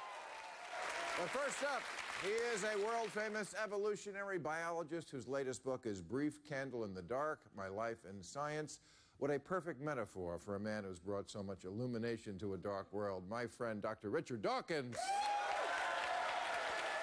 Well, 1.20 1.28
first 1.28 1.64
up, 1.64 1.84
he 2.24 2.32
is 2.56 2.64
a 2.64 2.76
world 2.84 3.12
famous 3.12 3.54
evolutionary 3.64 4.40
biologist 4.40 5.12
whose 5.12 5.28
latest 5.28 5.64
book 5.64 5.86
is 5.86 6.02
Brief 6.02 6.44
Candle 6.44 6.86
in 6.86 6.96
the 6.96 7.04
Dark 7.04 7.42
My 7.56 7.68
Life 7.68 8.00
in 8.10 8.24
Science. 8.24 8.80
What 9.20 9.30
a 9.30 9.38
perfect 9.38 9.80
metaphor 9.80 10.40
for 10.44 10.56
a 10.56 10.60
man 10.60 10.86
who's 10.86 11.00
brought 11.00 11.30
so 11.30 11.44
much 11.44 11.66
illumination 11.66 12.40
to 12.40 12.56
a 12.56 12.58
dark 12.58 12.92
world. 12.92 13.26
My 13.30 13.46
friend, 13.46 13.80
Dr. 13.80 14.10
Richard 14.10 14.42
Dawkins. 14.42 14.96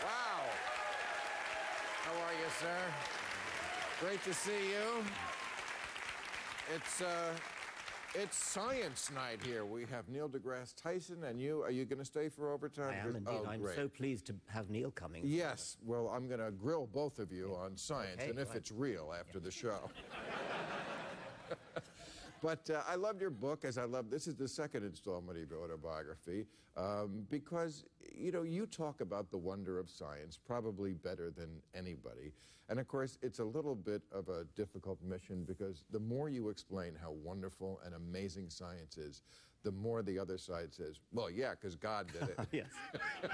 Wow. 0.03 0.43
How 2.03 2.13
are 2.13 2.33
you, 2.33 2.51
sir? 2.59 2.79
Great 4.01 4.25
to 4.25 4.35
see 4.35 4.71
you. 4.73 5.05
It's, 6.75 7.01
uh, 7.01 7.33
it's 8.15 8.37
science 8.37 9.11
night 9.15 9.41
here. 9.45 9.65
We 9.65 9.85
have 9.91 10.09
Neil 10.09 10.29
deGrasse 10.29 10.75
Tyson 10.75 11.25
and 11.25 11.41
you. 11.41 11.63
Are 11.63 11.71
you 11.71 11.85
going 11.85 11.99
to 11.99 12.05
stay 12.05 12.29
for 12.29 12.53
overtime? 12.53 12.91
I 12.91 12.97
am 13.09 13.17
indeed. 13.17 13.29
Oh, 13.29 13.47
I'm 13.49 13.61
great. 13.61 13.77
so 13.77 13.89
pleased 13.89 14.27
to 14.27 14.35
have 14.49 14.71
Neil 14.71 14.91
coming. 14.91 15.23
Yes. 15.25 15.77
Well, 15.85 16.09
I'm 16.09 16.27
going 16.29 16.41
to 16.41 16.51
grill 16.51 16.89
both 16.93 17.19
of 17.19 17.33
you 17.33 17.57
on 17.59 17.77
science 17.77 18.21
Okay, 18.21 18.31
and 18.31 18.39
if 18.39 18.49
right. 18.49 18.57
it's 18.57 18.73
real 18.73 19.15
after 19.19 19.39
the 19.39 19.51
show. 19.51 19.91
but 22.43 22.69
uh, 22.71 22.83
I 22.89 22.95
loved 22.95 23.21
your 23.21 23.31
book, 23.31 23.65
as 23.65 23.79
I 23.79 23.85
love. 23.85 24.11
This 24.11 24.27
is 24.27 24.35
the 24.35 24.49
second 24.49 24.85
installment 24.85 25.39
of 25.39 25.51
your 25.51 25.63
autobiography, 25.63 26.47
um, 26.77 27.27
because 27.31 27.85
you 28.15 28.33
know 28.33 28.43
you 28.43 28.67
talk 28.67 29.01
about 29.01 29.31
the 29.31 29.39
wonder 29.39 29.79
of 29.79 29.89
science 29.91 30.39
probably 30.39 30.93
better 30.93 31.31
than 31.31 31.49
anybody. 31.75 32.33
And 32.69 32.79
of 32.79 32.87
course, 32.87 33.19
it's 33.21 33.41
a 33.41 33.45
little 33.45 33.75
bit 33.75 34.03
of 34.13 34.29
a 34.29 34.45
difficult 34.55 35.03
mission 35.03 35.45
because 35.45 35.85
the 35.91 35.99
more 35.99 36.29
you 36.29 36.49
explain 36.51 36.93
how 37.01 37.11
wonderful 37.11 37.81
and 37.85 37.95
amazing 37.95 38.49
science 38.49 38.97
is, 38.97 39.23
the 39.65 39.73
more 39.73 40.03
the 40.03 40.19
other 40.19 40.39
side 40.39 40.73
says, 40.73 41.01
"Well, 41.13 41.31
yeah, 41.31 41.53
because 41.53 41.77
God 41.77 42.07
did 42.13 42.29
it." 42.29 42.39
Yes. 42.53 42.71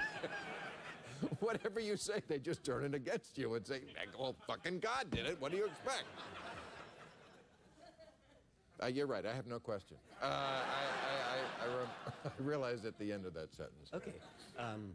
Whatever 1.39 1.79
you 1.79 1.97
say, 1.97 2.21
they 2.27 2.37
just 2.37 2.63
turn 2.63 2.83
it 2.85 2.93
against 2.93 3.39
you 3.39 3.55
and 3.55 3.65
say, 3.65 3.81
well, 4.19 4.35
fucking 4.45 4.77
God 4.77 5.09
did 5.09 5.25
it. 5.25 5.41
What 5.41 5.51
do 5.51 5.57
you 5.57 5.65
expect? 5.65 6.03
Uh, 8.81 8.87
you're 8.87 9.07
right. 9.07 9.25
I 9.25 9.33
have 9.33 9.47
no 9.47 9.59
question. 9.59 9.97
Uh, 10.21 10.25
I, 10.25 10.29
I, 10.29 11.65
I, 11.65 11.65
I, 11.65 11.77
re- 11.79 11.89
I 12.25 12.41
realized 12.41 12.85
at 12.85 12.97
the 12.99 13.11
end 13.11 13.25
of 13.25 13.33
that 13.33 13.53
sentence. 13.53 13.89
Okay. 13.93 14.13
Um, 14.57 14.93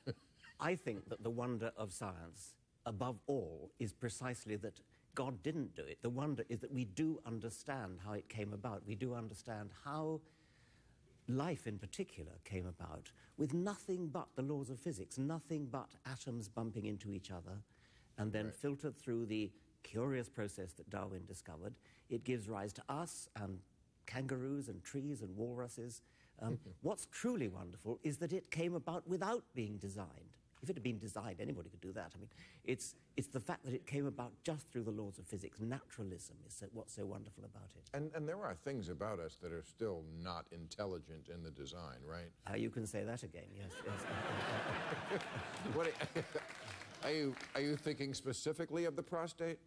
I 0.60 0.74
think 0.74 1.08
that 1.08 1.22
the 1.22 1.30
wonder 1.30 1.72
of 1.76 1.92
science, 1.92 2.54
above 2.86 3.16
all, 3.26 3.70
is 3.78 3.92
precisely 3.92 4.56
that 4.56 4.80
God 5.14 5.42
didn't 5.42 5.74
do 5.74 5.82
it. 5.82 5.98
The 6.02 6.10
wonder 6.10 6.44
is 6.48 6.60
that 6.60 6.72
we 6.72 6.84
do 6.84 7.20
understand 7.26 7.98
how 8.04 8.12
it 8.12 8.28
came 8.28 8.52
about. 8.52 8.82
We 8.86 8.94
do 8.94 9.14
understand 9.14 9.70
how 9.84 10.20
life 11.28 11.66
in 11.66 11.78
particular 11.78 12.32
came 12.44 12.66
about 12.66 13.10
with 13.36 13.54
nothing 13.54 14.08
but 14.08 14.28
the 14.36 14.42
laws 14.42 14.70
of 14.70 14.78
physics, 14.78 15.18
nothing 15.18 15.66
but 15.70 15.88
atoms 16.06 16.48
bumping 16.48 16.86
into 16.86 17.12
each 17.12 17.30
other, 17.30 17.58
and 18.18 18.32
then 18.32 18.50
filtered 18.50 18.96
through 18.96 19.26
the 19.26 19.50
curious 19.82 20.28
process 20.28 20.72
that 20.74 20.88
Darwin 20.90 21.24
discovered. 21.26 21.74
It 22.08 22.24
gives 22.24 22.48
rise 22.48 22.72
to 22.74 22.82
us 22.88 23.28
and 23.36 23.58
kangaroos 24.06 24.68
and 24.68 24.82
trees 24.82 25.22
and 25.22 25.36
walruses. 25.36 26.02
Um, 26.42 26.58
what's 26.82 27.06
truly 27.06 27.48
wonderful 27.48 27.98
is 28.02 28.18
that 28.18 28.32
it 28.32 28.50
came 28.50 28.74
about 28.74 29.06
without 29.08 29.44
being 29.54 29.76
designed. 29.78 30.36
If 30.62 30.68
it 30.68 30.76
had 30.76 30.82
been 30.82 30.98
designed, 30.98 31.40
anybody 31.40 31.70
could 31.70 31.80
do 31.80 31.92
that. 31.92 32.12
I 32.14 32.18
mean, 32.18 32.28
it's, 32.64 32.94
it's 33.16 33.28
the 33.28 33.40
fact 33.40 33.64
that 33.64 33.72
it 33.72 33.86
came 33.86 34.06
about 34.06 34.32
just 34.44 34.68
through 34.68 34.82
the 34.82 34.90
laws 34.90 35.18
of 35.18 35.26
physics. 35.26 35.58
Naturalism 35.58 36.36
is 36.46 36.52
so, 36.52 36.66
what's 36.74 36.94
so 36.94 37.06
wonderful 37.06 37.44
about 37.44 37.70
it. 37.76 37.88
And, 37.94 38.10
and 38.14 38.28
there 38.28 38.42
are 38.42 38.54
things 38.54 38.90
about 38.90 39.20
us 39.20 39.38
that 39.42 39.52
are 39.52 39.62
still 39.62 40.04
not 40.22 40.44
intelligent 40.52 41.30
in 41.32 41.42
the 41.42 41.50
design, 41.50 41.96
right? 42.06 42.28
Uh, 42.50 42.56
you 42.56 42.68
can 42.68 42.86
say 42.86 43.04
that 43.04 43.22
again, 43.22 43.46
yes. 43.56 43.70
yes. 43.86 45.22
What 45.74 45.86
are, 45.86 46.22
are 47.04 47.12
you 47.12 47.34
are 47.54 47.60
you 47.60 47.76
thinking 47.76 48.12
specifically 48.12 48.84
of 48.84 48.96
the 48.96 49.02
prostate? 49.02 49.58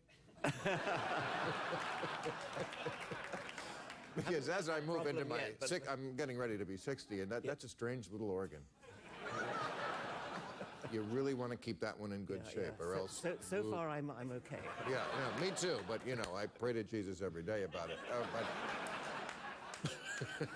Because 4.15 4.50
as 4.50 4.69
I 4.69 4.79
move 4.81 5.07
into 5.07 5.25
my 5.25 5.38
yet, 5.38 5.67
sick, 5.67 5.83
I'm 5.89 6.15
getting 6.15 6.38
ready 6.38 6.57
to 6.57 6.65
be 6.65 6.77
60, 6.77 7.21
and 7.21 7.31
that, 7.31 7.43
that's 7.43 7.63
a 7.63 7.69
strange 7.69 8.12
little 8.12 8.29
organ. 8.29 8.59
you 10.91 11.01
really 11.12 11.33
want 11.33 11.51
to 11.51 11.57
keep 11.57 11.79
that 11.79 12.00
one 12.00 12.12
in 12.12 12.23
good 12.25 12.41
Yeah, 12.45 12.51
shape, 12.51 12.73
yeah. 12.79 12.85
or 12.85 12.93
so, 12.95 13.01
else. 13.01 13.19
So, 13.21 13.33
so 13.41 13.63
far, 13.71 13.89
I'm, 13.89 14.12
I'm 14.12 14.31
okay. 14.31 14.59
Yeah, 14.89 14.97
yeah, 15.17 15.41
me 15.43 15.51
too. 15.57 15.77
But 15.88 16.05
you 16.05 16.15
know, 16.15 16.35
I 16.35 16.45
pray 16.45 16.73
to 16.73 16.83
Jesus 16.83 17.21
every 17.21 17.43
day 17.43 17.63
about 17.63 17.89
it. 17.89 17.97
Uh, 18.12 18.25
but 18.33 18.45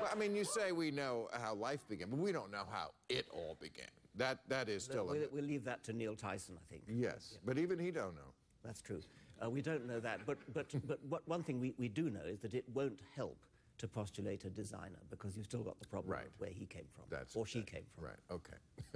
well, 0.00 0.10
I 0.12 0.14
mean, 0.16 0.34
you 0.36 0.44
say 0.44 0.72
we 0.72 0.90
know 0.90 1.28
how 1.32 1.54
life 1.54 1.88
began, 1.88 2.10
but 2.10 2.18
we 2.18 2.32
don't 2.32 2.50
know 2.50 2.64
how 2.70 2.90
it 3.08 3.26
all 3.32 3.56
began. 3.60 3.86
That 4.16 4.40
that 4.48 4.68
is 4.68 4.84
still. 4.84 5.08
a 5.08 5.12
We'll, 5.12 5.28
we'll 5.32 5.44
leave 5.44 5.64
that 5.64 5.82
to 5.84 5.92
Neil 5.92 6.14
Tyson, 6.14 6.56
I 6.58 6.64
think. 6.70 6.82
yes, 6.88 7.38
but 7.44 7.58
even 7.58 7.78
he 7.78 7.90
don't 7.90 8.14
know. 8.14 8.32
That's 8.64 8.82
true. 8.82 9.00
Uh, 9.44 9.50
we 9.50 9.60
don't 9.60 9.86
know 9.86 9.98
that, 9.98 10.20
but, 10.24 10.38
but, 10.52 10.66
but 10.86 11.00
what, 11.08 11.26
one 11.26 11.42
thing 11.42 11.58
we, 11.58 11.74
we 11.76 11.88
do 11.88 12.08
know 12.10 12.20
is 12.24 12.38
that 12.40 12.54
it 12.54 12.64
won't 12.74 13.00
help 13.16 13.38
to 13.78 13.88
postulate 13.88 14.44
a 14.44 14.50
designer 14.50 15.00
because 15.10 15.36
you've 15.36 15.46
still 15.46 15.62
got 15.64 15.80
the 15.80 15.86
problem 15.88 16.12
Right. 16.12 16.28
where 16.38 16.50
he 16.50 16.66
came 16.66 16.84
from 16.94 17.04
That's 17.10 17.34
or 17.34 17.44
she 17.44 17.62
came 17.62 17.82
from. 17.94 18.04
Right. 18.04 18.20
Okay. 18.30 18.54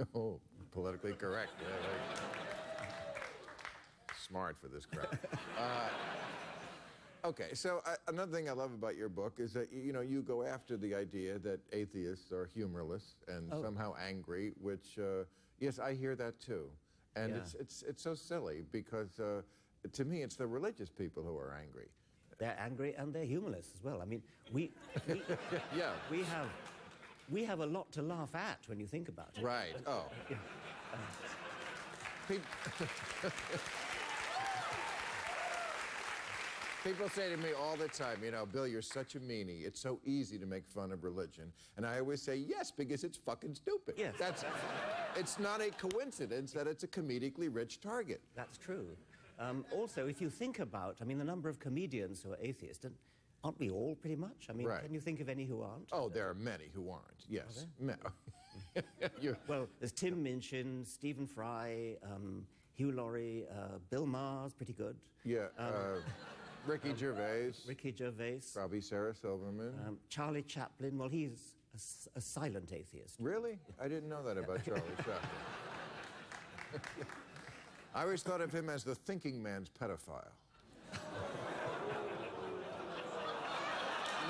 oh, 0.15 0.39
politically 0.71 1.11
correct. 1.13 1.51
Yeah. 1.59 2.87
Smart 4.27 4.55
for 4.61 4.67
this 4.69 4.85
crowd. 4.85 5.19
uh, 5.59 5.89
okay. 7.25 7.53
So 7.53 7.81
uh, 7.85 7.95
another 8.07 8.31
thing 8.31 8.49
I 8.49 8.53
love 8.53 8.73
about 8.73 8.95
your 8.95 9.09
book 9.09 9.39
is 9.39 9.53
that 9.53 9.71
you 9.71 9.93
know 9.93 10.01
you 10.01 10.21
go 10.21 10.43
after 10.43 10.77
the 10.77 10.93
idea 10.95 11.39
that 11.39 11.59
atheists 11.73 12.31
are 12.31 12.45
humorless 12.45 13.15
and 13.27 13.51
Oh. 13.51 13.61
somehow 13.61 13.95
angry, 13.99 14.53
which 14.59 14.97
uh, 14.99 15.23
yes, 15.59 15.79
I 15.79 15.93
hear 15.93 16.15
that 16.15 16.39
too, 16.39 16.69
and 17.15 17.31
Yeah. 17.33 17.37
it's 17.39 17.53
it's 17.55 17.83
it's 17.83 18.01
so 18.03 18.13
silly 18.15 18.63
because 18.71 19.19
uh, 19.19 19.41
to 19.93 20.05
me 20.05 20.21
it's 20.23 20.35
the 20.35 20.47
religious 20.47 20.89
people 20.89 21.23
who 21.23 21.37
are 21.37 21.53
angry. 21.53 21.89
They're 22.39 22.57
angry 22.59 22.93
and 22.95 23.11
they're 23.13 23.25
humorless 23.25 23.71
as 23.73 23.83
well. 23.83 23.99
I 24.01 24.05
mean, 24.05 24.21
we, 24.53 24.71
we, 25.07 25.23
Yeah. 25.75 25.93
we, 26.11 26.19
have, 26.23 26.47
we 27.31 27.43
have 27.45 27.61
a 27.61 27.65
lot 27.65 27.91
to 27.93 28.03
laugh 28.03 28.35
at 28.35 28.59
when 28.67 28.79
you 28.79 28.85
think 28.85 29.09
about 29.09 29.31
it. 29.35 29.43
Right. 29.43 29.73
Oh. 29.87 30.11
People 32.27 32.45
say 37.13 37.29
to 37.29 37.37
me 37.37 37.49
all 37.59 37.75
the 37.75 37.87
time, 37.87 38.17
you 38.23 38.31
know, 38.31 38.45
Bill, 38.45 38.67
you're 38.67 38.81
such 38.81 39.15
a 39.15 39.19
meanie. 39.19 39.65
It's 39.65 39.79
so 39.79 39.99
easy 40.05 40.37
to 40.37 40.45
make 40.45 40.65
fun 40.67 40.91
of 40.91 41.03
religion. 41.03 41.51
And 41.75 41.85
I 41.85 41.99
always 41.99 42.21
say, 42.21 42.35
yes, 42.35 42.71
because 42.71 43.03
it's 43.03 43.17
fucking 43.17 43.55
stupid. 43.55 43.95
Yes. 43.97 44.13
That's, 44.19 44.45
it's 45.15 45.39
not 45.39 45.61
a 45.61 45.69
coincidence 45.71 46.51
that 46.53 46.67
it's 46.67 46.83
a 46.83 46.87
comedically 46.87 47.53
rich 47.53 47.81
target. 47.81 48.21
That's 48.35 48.57
true. 48.57 48.87
Um, 49.39 49.65
also, 49.71 50.07
if 50.07 50.21
you 50.21 50.29
think 50.29 50.59
about, 50.59 50.97
I 51.01 51.03
mean, 51.03 51.17
the 51.17 51.23
number 51.23 51.49
of 51.49 51.59
comedians 51.59 52.23
who 52.23 52.31
are 52.31 52.37
atheists, 52.41 52.85
and 52.85 52.93
aren't 53.43 53.59
we 53.59 53.69
all 53.69 53.95
pretty 53.95 54.15
much? 54.15 54.47
I 54.49 54.53
mean, 54.53 54.67
Right. 54.67 54.81
can 54.83 54.93
you 54.93 54.99
think 54.99 55.19
of 55.19 55.29
any 55.29 55.45
who 55.45 55.61
aren't? 55.61 55.89
Oh, 55.91 56.09
there 56.09 56.27
are 56.29 56.33
many 56.33 56.69
who 56.73 56.89
aren't. 56.89 57.25
Yes. 57.29 57.65
Me- 57.79 57.93
you 59.21 59.35
Well, 59.47 59.67
there's 59.79 59.91
Tim 59.91 60.23
Minchin, 60.23 60.83
Stephen 60.85 61.27
Fry, 61.27 61.95
um, 62.03 62.45
Hugh 62.73 62.91
Laurie, 62.91 63.45
uh, 63.51 63.77
Bill 63.89 64.05
Maher's 64.05 64.53
pretty 64.53 64.73
good. 64.73 64.95
yeah. 65.23 65.47
uh, 65.57 65.97
Ricky 66.67 66.93
Gervais. 66.95 67.53
Ricky 67.65 67.93
Gervais, 67.97 68.39
Probably 68.53 68.81
Sarah 68.81 69.15
Silverman. 69.15 69.73
um, 69.87 69.97
Charlie 70.09 70.43
Chaplin. 70.43 70.97
Well, 70.97 71.09
he's 71.09 71.53
a 72.15 72.21
silent 72.21 72.71
atheist. 72.73 73.15
Really? 73.19 73.57
I 73.81 73.87
didn't 73.87 74.09
know 74.09 74.21
that 74.23 74.37
about 74.37 74.65
Charlie 74.65 74.81
Chaplin. 74.97 75.15
I 77.95 78.01
always 78.03 78.21
thought 78.21 78.41
of 78.41 78.51
him 78.51 78.69
as 78.69 78.83
the 78.83 78.93
thinking 78.95 79.41
man's 79.41 79.69
pedophile. 79.69 80.27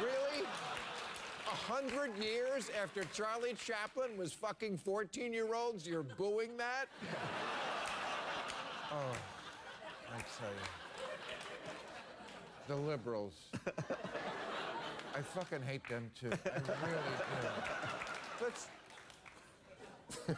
really? 0.01 0.46
A 1.48 1.50
hundred 1.50 2.15
years 2.24 2.70
after 2.82 3.03
Charlie 3.06 3.56
Chaplin 3.56 4.15
was 4.17 4.32
fucking 4.34 4.77
14 4.77 5.34
year 5.34 5.53
olds, 5.56 5.88
you're 5.88 6.03
booing 6.03 6.56
that? 6.58 6.86
Oh, 8.89 9.12
I 10.15 10.20
tell 10.39 10.48
you. 10.50 10.87
The 12.67 12.75
liberals. 12.75 13.33
I 15.15 15.21
fucking 15.21 15.62
hate 15.62 15.88
them 15.89 16.12
too. 16.19 16.31
I 16.31 16.59
really 16.86 17.01
do. 17.41 17.47
Let's 18.43 18.67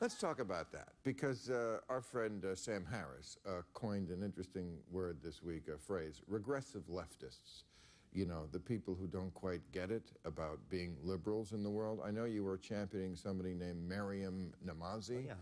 Let's 0.00 0.14
talk 0.14 0.38
about 0.38 0.70
that 0.72 0.88
because 1.02 1.50
uh, 1.50 1.78
our 1.88 2.00
friend 2.00 2.44
uh, 2.44 2.54
Sam 2.54 2.86
Harris 2.88 3.36
uh, 3.46 3.62
coined 3.74 4.10
an 4.10 4.22
interesting 4.22 4.78
word 4.92 5.18
this 5.22 5.42
week, 5.42 5.64
a 5.74 5.76
phrase: 5.76 6.22
regressive 6.28 6.82
leftists. 6.88 7.64
You 8.12 8.24
know, 8.24 8.46
the 8.52 8.60
people 8.60 8.94
who 8.94 9.06
don't 9.06 9.34
quite 9.34 9.60
get 9.72 9.90
it 9.90 10.12
about 10.24 10.60
being 10.70 10.96
liberals 11.02 11.52
in 11.52 11.62
the 11.62 11.70
world. 11.70 12.00
I 12.04 12.10
know 12.10 12.24
you 12.24 12.42
were 12.44 12.56
championing 12.56 13.16
somebody 13.16 13.54
named 13.54 13.86
Maryam 13.86 14.52
Namazie, 14.64 15.26
yeah. 15.26 15.34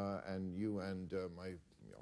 uh, 0.00 0.20
and 0.28 0.54
you 0.56 0.80
and 0.80 1.12
uh, 1.12 1.28
my 1.36 1.54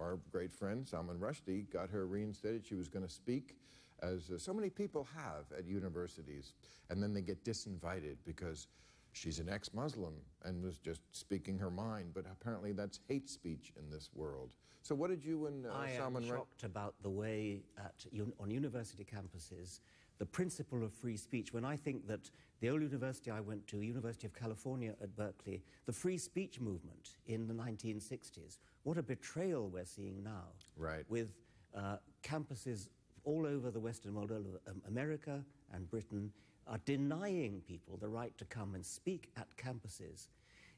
our 0.03 0.19
great 0.31 0.53
friend 0.53 0.87
Salman 0.87 1.19
Rushdie 1.19 1.71
got 1.73 1.89
her 1.91 2.07
reinstated. 2.07 2.67
She 2.67 2.75
was 2.75 2.89
going 2.89 3.07
to 3.07 3.13
speak, 3.13 3.57
as 4.03 4.31
uh, 4.31 4.39
so 4.39 4.53
many 4.53 4.69
people 4.69 5.07
have 5.17 5.47
at 5.57 5.65
universities, 5.67 6.55
and 6.91 7.03
then 7.03 7.15
they 7.15 7.23
get 7.23 7.45
disinvited 7.45 8.17
because 8.27 8.67
she's 9.13 9.39
an 9.39 9.49
ex-Muslim 9.49 10.15
and 10.45 10.63
was 10.63 10.79
just 10.79 11.01
speaking 11.13 11.59
her 11.59 11.71
mind. 11.71 12.11
But 12.15 12.25
apparently, 12.31 12.73
that's 12.73 13.01
hate 13.09 13.31
speech 13.31 13.73
in 13.79 13.91
this 13.91 14.11
world. 14.15 14.57
So, 14.83 14.95
what 14.95 15.11
did 15.11 15.25
you 15.25 15.47
and 15.47 15.67
uh, 15.67 15.71
I 15.71 15.91
am 15.91 15.97
Salman? 15.97 16.23
Ru- 16.25 16.37
shocked 16.37 16.65
about 16.65 16.95
the 17.03 17.11
way 17.11 17.63
at, 17.79 17.95
on 18.41 18.51
university 18.51 19.05
campuses 19.05 19.81
the 20.19 20.27
principle 20.27 20.85
of 20.85 20.93
free 20.93 21.17
speech. 21.17 21.53
When 21.53 21.65
I 21.65 21.77
think 21.77 22.07
that 22.07 22.31
the 22.61 22.71
old 22.71 22.81
university 22.81 23.31
I 23.31 23.41
went 23.41 23.67
to, 23.67 23.81
University 23.81 24.25
of 24.25 24.33
California 24.33 24.95
at 25.03 25.17
Berkeley, 25.17 25.65
the 25.87 25.93
free 25.93 26.17
speech 26.17 26.61
movement 26.61 27.17
in 27.27 27.49
the 27.49 27.55
1960s, 27.55 28.59
what 28.85 28.99
a 28.99 29.03
betrayal 29.03 29.69
we're 29.69 29.85
seeing 29.85 30.23
now. 30.23 30.49
Right. 30.77 31.05
With 31.09 31.29
uh, 31.77 31.97
campuses 32.23 32.89
all 33.25 33.47
over 33.47 33.71
the 33.71 33.81
Western 33.81 34.15
world, 34.15 34.31
all 34.31 34.39
over 34.39 34.61
um, 34.69 34.83
America 34.89 35.45
and 35.73 35.89
Britain, 35.89 36.33
are 36.67 36.79
denying 36.85 37.63
people 37.67 37.97
the 37.97 38.09
right 38.09 38.37
to 38.39 38.45
come 38.45 38.75
and 38.75 38.85
speak 38.85 39.31
at 39.37 39.49
campuses. 39.57 40.29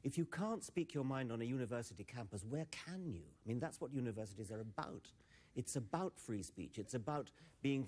If 0.03 0.17
you 0.17 0.25
can't 0.25 0.63
speak 0.63 0.93
your 0.93 1.03
mind 1.03 1.31
on 1.31 1.41
a 1.41 1.45
university 1.45 2.03
campus, 2.03 2.45
where 2.47 2.67
can 2.69 3.11
you? 3.11 3.21
I 3.23 3.47
mean, 3.47 3.59
that's 3.59 3.81
what 3.81 3.91
universities 3.91 4.51
are 4.51 4.61
about. 4.61 5.07
It's 5.55 5.75
about 5.75 6.19
free 6.19 6.43
speech. 6.43 6.77
It's 6.77 6.93
about 6.93 7.31
being, 7.61 7.87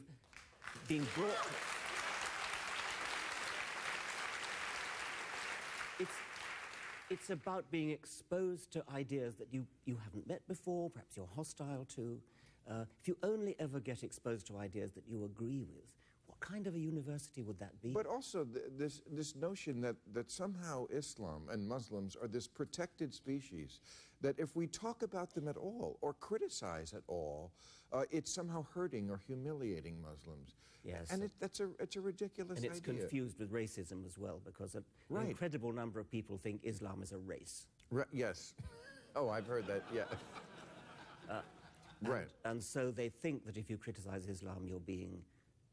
being 0.88 1.06
brought. 1.16 1.30
It's, 6.00 6.14
it's 7.10 7.30
about 7.30 7.70
being 7.72 7.90
exposed 7.92 8.72
to 8.74 8.84
ideas 8.94 9.36
that 9.36 9.48
you, 9.52 9.66
you 9.86 9.98
haven't 10.04 10.28
met 10.28 10.48
before, 10.48 10.90
perhaps 10.90 11.16
you're 11.16 11.30
hostile 11.36 11.86
to. 11.96 12.20
Uh, 12.70 12.86
if 13.00 13.08
you 13.08 13.18
only 13.24 13.56
ever 13.60 13.80
get 13.80 14.04
exposed 14.04 14.46
to 14.48 14.58
ideas 14.58 14.92
that 14.94 15.04
you 15.08 15.24
agree 15.24 15.62
with, 15.62 15.86
what 16.38 16.50
kind 16.50 16.68
of 16.68 16.76
a 16.76 16.80
university 16.80 17.42
would 17.42 17.60
that 17.60 17.80
be? 17.82 17.90
But 17.90 18.06
also 18.06 18.44
th- 18.44 18.66
this, 18.78 19.02
this 19.12 19.36
notion 19.36 19.82
that, 19.82 19.96
that 20.14 20.30
somehow 20.32 20.86
Islam 20.92 21.44
and 21.52 21.68
Muslims 21.68 22.16
are 22.22 22.28
this 22.28 22.48
protected 22.48 23.14
species, 23.14 23.80
that 24.22 24.38
if 24.40 24.56
we 24.56 24.68
talk 24.68 25.04
about 25.04 25.34
them 25.34 25.48
at 25.48 25.58
all 25.58 25.98
or 26.02 26.14
criticize 26.14 26.94
at 26.94 27.02
all, 27.08 27.52
uh, 27.94 28.04
it's 28.12 28.32
somehow 28.32 28.66
hurting 28.74 29.10
or 29.10 29.18
humiliating 29.18 30.00
Muslims. 30.02 30.56
Yes. 30.84 31.10
And 31.12 31.24
it, 31.24 31.32
that's 31.40 31.60
a, 31.60 31.70
it's 31.80 31.96
a 31.96 32.02
ridiculous 32.02 32.58
and 32.58 32.66
it's 32.68 32.80
idea. 32.80 33.00
confused 33.02 33.40
with 33.40 33.52
racism 33.52 34.06
as 34.06 34.18
well, 34.18 34.40
because 34.46 34.76
a, 34.76 34.84
Right. 35.10 35.24
an 35.24 35.30
incredible 35.30 35.72
number 35.74 36.00
of 36.00 36.10
people 36.10 36.38
think 36.38 36.62
Islam 36.64 37.02
is 37.02 37.12
a 37.12 37.18
race. 37.18 37.66
Yes. 38.12 38.54
Oh, 39.16 39.30
I've 39.30 39.48
heard 39.48 39.66
that, 39.66 39.82
yeah. 39.92 40.04
right, 42.04 42.28
And 42.46 42.62
so 42.64 42.92
they 42.92 43.10
think 43.10 43.44
that 43.48 43.58
if 43.58 43.68
you 43.68 43.76
criticize 43.76 44.28
Islam, 44.28 44.68
you're 44.68 44.80
being, 44.80 45.24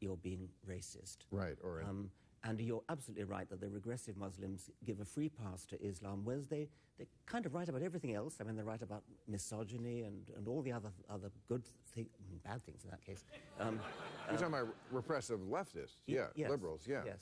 you're 0.05 0.17
being 0.17 0.47
racist. 0.69 1.17
right. 1.31 1.57
Or 1.63 1.81
Um, 1.81 2.11
and 2.47 2.61
you're 2.61 2.83
absolutely 2.89 3.23
right 3.23 3.49
that 3.49 3.59
the 3.59 3.69
regressive 3.69 4.15
Muslims 4.17 4.69
give 4.85 4.99
a 4.99 5.05
free 5.05 5.29
pass 5.29 5.65
to 5.65 5.81
Islam, 5.81 6.21
whereas 6.23 6.45
they, 6.47 6.69
they 6.99 7.07
kind 7.25 7.43
of 7.47 7.55
write 7.55 7.69
about 7.69 7.81
everything 7.81 8.13
else. 8.13 8.37
I 8.39 8.43
mean, 8.43 8.55
they 8.55 8.61
write 8.61 8.83
about 8.83 9.03
misogyny 9.27 10.03
and, 10.03 10.29
and 10.37 10.47
all 10.47 10.61
the 10.61 10.71
other, 10.71 10.91
other 11.09 11.31
good 11.47 11.65
things, 11.95 12.09
bad 12.43 12.63
things 12.63 12.83
in 12.83 12.91
that 12.91 13.03
case. 13.03 13.25
Um, 13.59 13.79
you're 14.29 14.37
talking 14.37 14.53
about 14.53 14.67
repressive 14.91 15.39
leftists, 15.39 15.95
yeah, 16.05 16.27
yes, 16.35 16.51
liberals, 16.51 16.83
yeah. 16.87 17.01
Yes. 17.03 17.21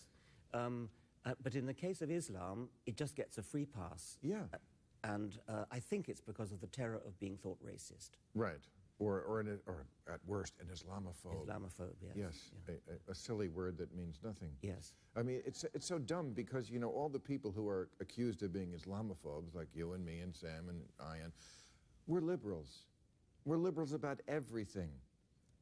Um, 0.54 0.90
uh, 1.25 1.36
but 1.42 1.56
in 1.56 1.66
the 1.66 1.74
case 1.74 2.02
of 2.02 2.12
Islam, 2.12 2.68
it 2.86 2.98
just 2.98 3.16
gets 3.16 3.38
a 3.38 3.44
free 3.44 3.66
pass. 3.66 4.18
Yeah. 4.22 4.42
Uh, 4.54 4.58
and 5.06 5.40
uh, 5.48 5.63
I 5.72 5.80
think 5.80 6.10
it's 6.10 6.22
because 6.22 6.52
of 6.52 6.60
the 6.60 6.68
terror 6.68 7.02
of 7.08 7.18
being 7.20 7.38
thought 7.38 7.60
racist. 7.63 8.12
Right. 8.36 8.68
Or, 9.00 9.22
or, 9.22 9.40
an, 9.40 9.60
or 9.66 9.86
at 10.08 10.20
worst, 10.26 10.54
an 10.62 10.68
Islamophobe. 10.68 11.46
Islamophobe, 11.48 11.96
yes. 12.02 12.14
Yes, 12.16 12.52
yeah. 12.70 12.94
a, 13.08 13.12
a- 13.12 13.16
silly 13.16 13.50
word 13.50 13.78
that 13.80 13.94
means 13.96 14.20
nothing. 14.24 14.52
Yes. 14.62 14.94
I 15.18 15.24
mean, 15.24 15.42
it's, 15.46 15.66
it's 15.74 15.88
so 15.88 15.98
dumb 15.98 16.32
because, 16.34 16.70
you 16.70 16.80
know, 16.80 16.90
all 16.90 17.10
the 17.10 17.20
people 17.20 17.52
who 17.52 17.68
are 17.68 17.90
accused 18.00 18.44
of 18.44 18.54
being 18.54 18.72
Islamophobes, 18.72 19.56
like 19.56 19.68
you 19.74 19.94
and 19.94 20.06
me 20.06 20.20
and 20.20 20.34
Sam 20.34 20.70
and 20.70 20.82
Ian, 21.02 21.34
we're 22.08 22.22
liberals. 22.22 22.86
We're 23.46 23.58
liberals 23.58 23.94
about 23.94 24.22
everything. 24.28 24.92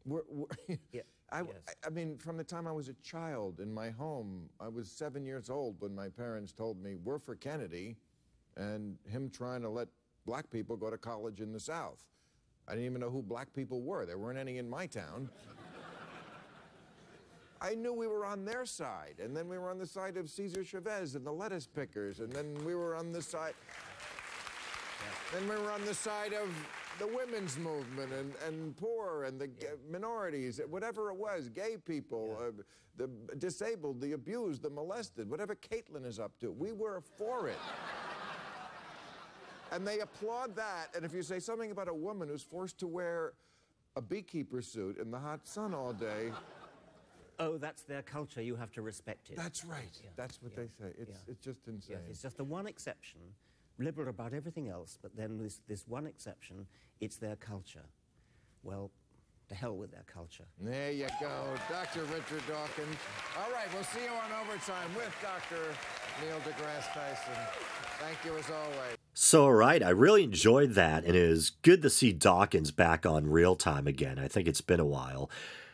We're, 0.05 0.21
we're 0.29 0.47
Yeah, 0.91 1.01
I, 1.31 1.39
yes. 1.41 1.75
I 1.85 1.89
mean, 1.89 2.17
from 2.17 2.37
the 2.37 2.43
time 2.43 2.67
I 2.67 2.71
was 2.71 2.89
a 2.89 2.93
child 3.01 3.59
in 3.59 3.73
my 3.73 3.89
home, 3.89 4.49
I 4.59 4.67
was 4.67 4.91
seven 4.91 5.25
years 5.25 5.49
old 5.49 5.77
when 5.79 5.95
my 5.95 6.09
parents 6.09 6.51
told 6.51 6.81
me, 6.83 6.95
we're 6.95 7.19
for 7.19 7.35
Kennedy 7.35 7.95
and 8.57 8.97
him 9.07 9.29
trying 9.29 9.61
to 9.61 9.69
let 9.69 9.87
black 10.25 10.49
people 10.51 10.75
go 10.75 10.89
to 10.89 10.97
college 10.97 11.39
in 11.39 11.53
the 11.53 11.59
South. 11.59 12.03
I 12.67 12.71
didn't 12.71 12.85
even 12.85 13.01
know 13.01 13.09
who 13.09 13.21
black 13.21 13.53
people 13.53 13.81
were. 13.81 14.05
There 14.05 14.17
weren't 14.17 14.39
any 14.39 14.57
in 14.57 14.69
my 14.69 14.85
town. 14.87 15.29
I 17.63 17.75
knew 17.75 17.93
we 17.93 18.07
were 18.07 18.25
on 18.25 18.43
their 18.43 18.65
side, 18.65 19.15
and 19.23 19.37
then 19.37 19.47
we 19.47 19.57
were 19.59 19.69
on 19.69 19.77
the 19.77 19.85
side 19.85 20.17
of 20.17 20.29
Cesar 20.29 20.63
Chavez 20.63 21.13
and 21.13 21.25
the 21.25 21.31
lettuce 21.31 21.67
pickers, 21.67 22.19
and 22.19 22.31
then 22.31 22.55
we 22.65 22.73
were 22.73 22.95
on 22.95 23.11
the 23.11 23.21
side. 23.21 23.53
Then 25.31 25.47
we 25.47 25.55
were 25.55 25.71
on 25.71 25.85
the 25.85 25.93
side 25.93 26.33
of 26.33 26.49
the 26.97 27.07
women's 27.07 27.57
movement 27.57 28.11
and, 28.13 28.33
and 28.47 28.75
poor 28.77 29.23
and 29.23 29.39
the 29.39 29.47
g- 29.47 29.67
minorities, 29.89 30.59
whatever 30.69 31.09
it 31.11 31.17
was, 31.17 31.49
gay 31.49 31.77
people, 31.85 32.37
uh, 32.39 32.51
the 32.97 33.07
disabled, 33.37 34.01
the 34.01 34.13
abused, 34.13 34.61
the 34.63 34.69
molested, 34.69 35.29
whatever 35.29 35.55
Caitlyn 35.55 36.05
is 36.05 36.19
up 36.19 36.31
to. 36.39 36.51
We 36.51 36.71
were 36.71 37.01
for 37.17 37.47
it. 37.47 37.57
And 39.71 39.87
they 39.87 39.99
applaud 39.99 40.55
that. 40.55 40.89
And 40.95 41.05
if 41.05 41.13
you 41.13 41.21
say 41.23 41.39
something 41.39 41.71
about 41.71 41.87
a 41.87 41.93
woman 41.93 42.27
who's 42.29 42.43
forced 42.43 42.77
to 42.79 42.87
wear 42.87 43.33
a 43.95 44.01
beekeeper 44.01 44.61
suit 44.61 44.97
in 44.97 45.11
the 45.11 45.19
hot 45.19 45.47
sun 45.47 45.73
all 45.73 45.93
day, 45.93 46.31
Oh, 47.41 47.57
that's 47.57 47.81
their 47.81 48.03
culture. 48.03 48.39
You 48.39 48.55
have 48.55 48.71
to 48.73 48.83
respect 48.83 49.31
it. 49.31 49.35
that's 49.35 49.65
right. 49.65 49.99
That's 50.15 50.39
what 50.43 50.55
they 50.55 50.67
say. 50.67 50.93
It's, 50.99 51.09
yeah. 51.09 51.31
it's 51.31 51.43
just 51.43 51.67
insane. 51.67 51.97
Yes, 52.01 52.09
it's 52.11 52.21
just 52.21 52.37
the 52.37 52.43
one 52.43 52.67
exception, 52.67 53.19
liberal 53.79 54.09
about 54.09 54.33
everything 54.33 54.69
else, 54.69 54.99
but 55.01 55.15
then 55.17 55.39
this, 55.39 55.59
this 55.67 55.87
one 55.87 56.05
exception, 56.05 56.67
it's 56.99 57.15
their 57.15 57.35
culture. 57.35 57.85
Well, 58.61 58.91
to 59.51 59.57
hell 59.57 59.75
with 59.75 59.91
their 59.91 60.05
culture. 60.11 60.45
There 60.59 60.91
you 60.91 61.07
go, 61.19 61.55
Dr. 61.69 62.03
Richard 62.03 62.41
Dawkins. 62.47 62.95
All 63.37 63.51
right, 63.51 63.67
we'll 63.73 63.83
see 63.83 64.03
you 64.03 64.09
on 64.09 64.31
overtime 64.41 64.89
with 64.95 65.13
Dr. 65.21 65.61
Neil 66.21 66.39
deGrasse 66.39 66.93
Tyson. 66.93 67.33
Thank 67.99 68.17
you 68.25 68.37
as 68.37 68.49
always. 68.49 68.97
So, 69.13 69.43
all 69.43 69.53
right, 69.53 69.83
I 69.83 69.89
really 69.89 70.23
enjoyed 70.23 70.71
that, 70.71 71.03
and 71.03 71.15
it 71.15 71.21
is 71.21 71.51
good 71.61 71.81
to 71.81 71.89
see 71.89 72.13
Dawkins 72.13 72.71
back 72.71 73.05
on 73.05 73.29
real 73.29 73.55
time 73.55 73.87
again. 73.87 74.17
I 74.17 74.27
think 74.27 74.47
it's 74.47 74.61
been 74.61 74.79
a 74.79 74.85
while. 74.85 75.29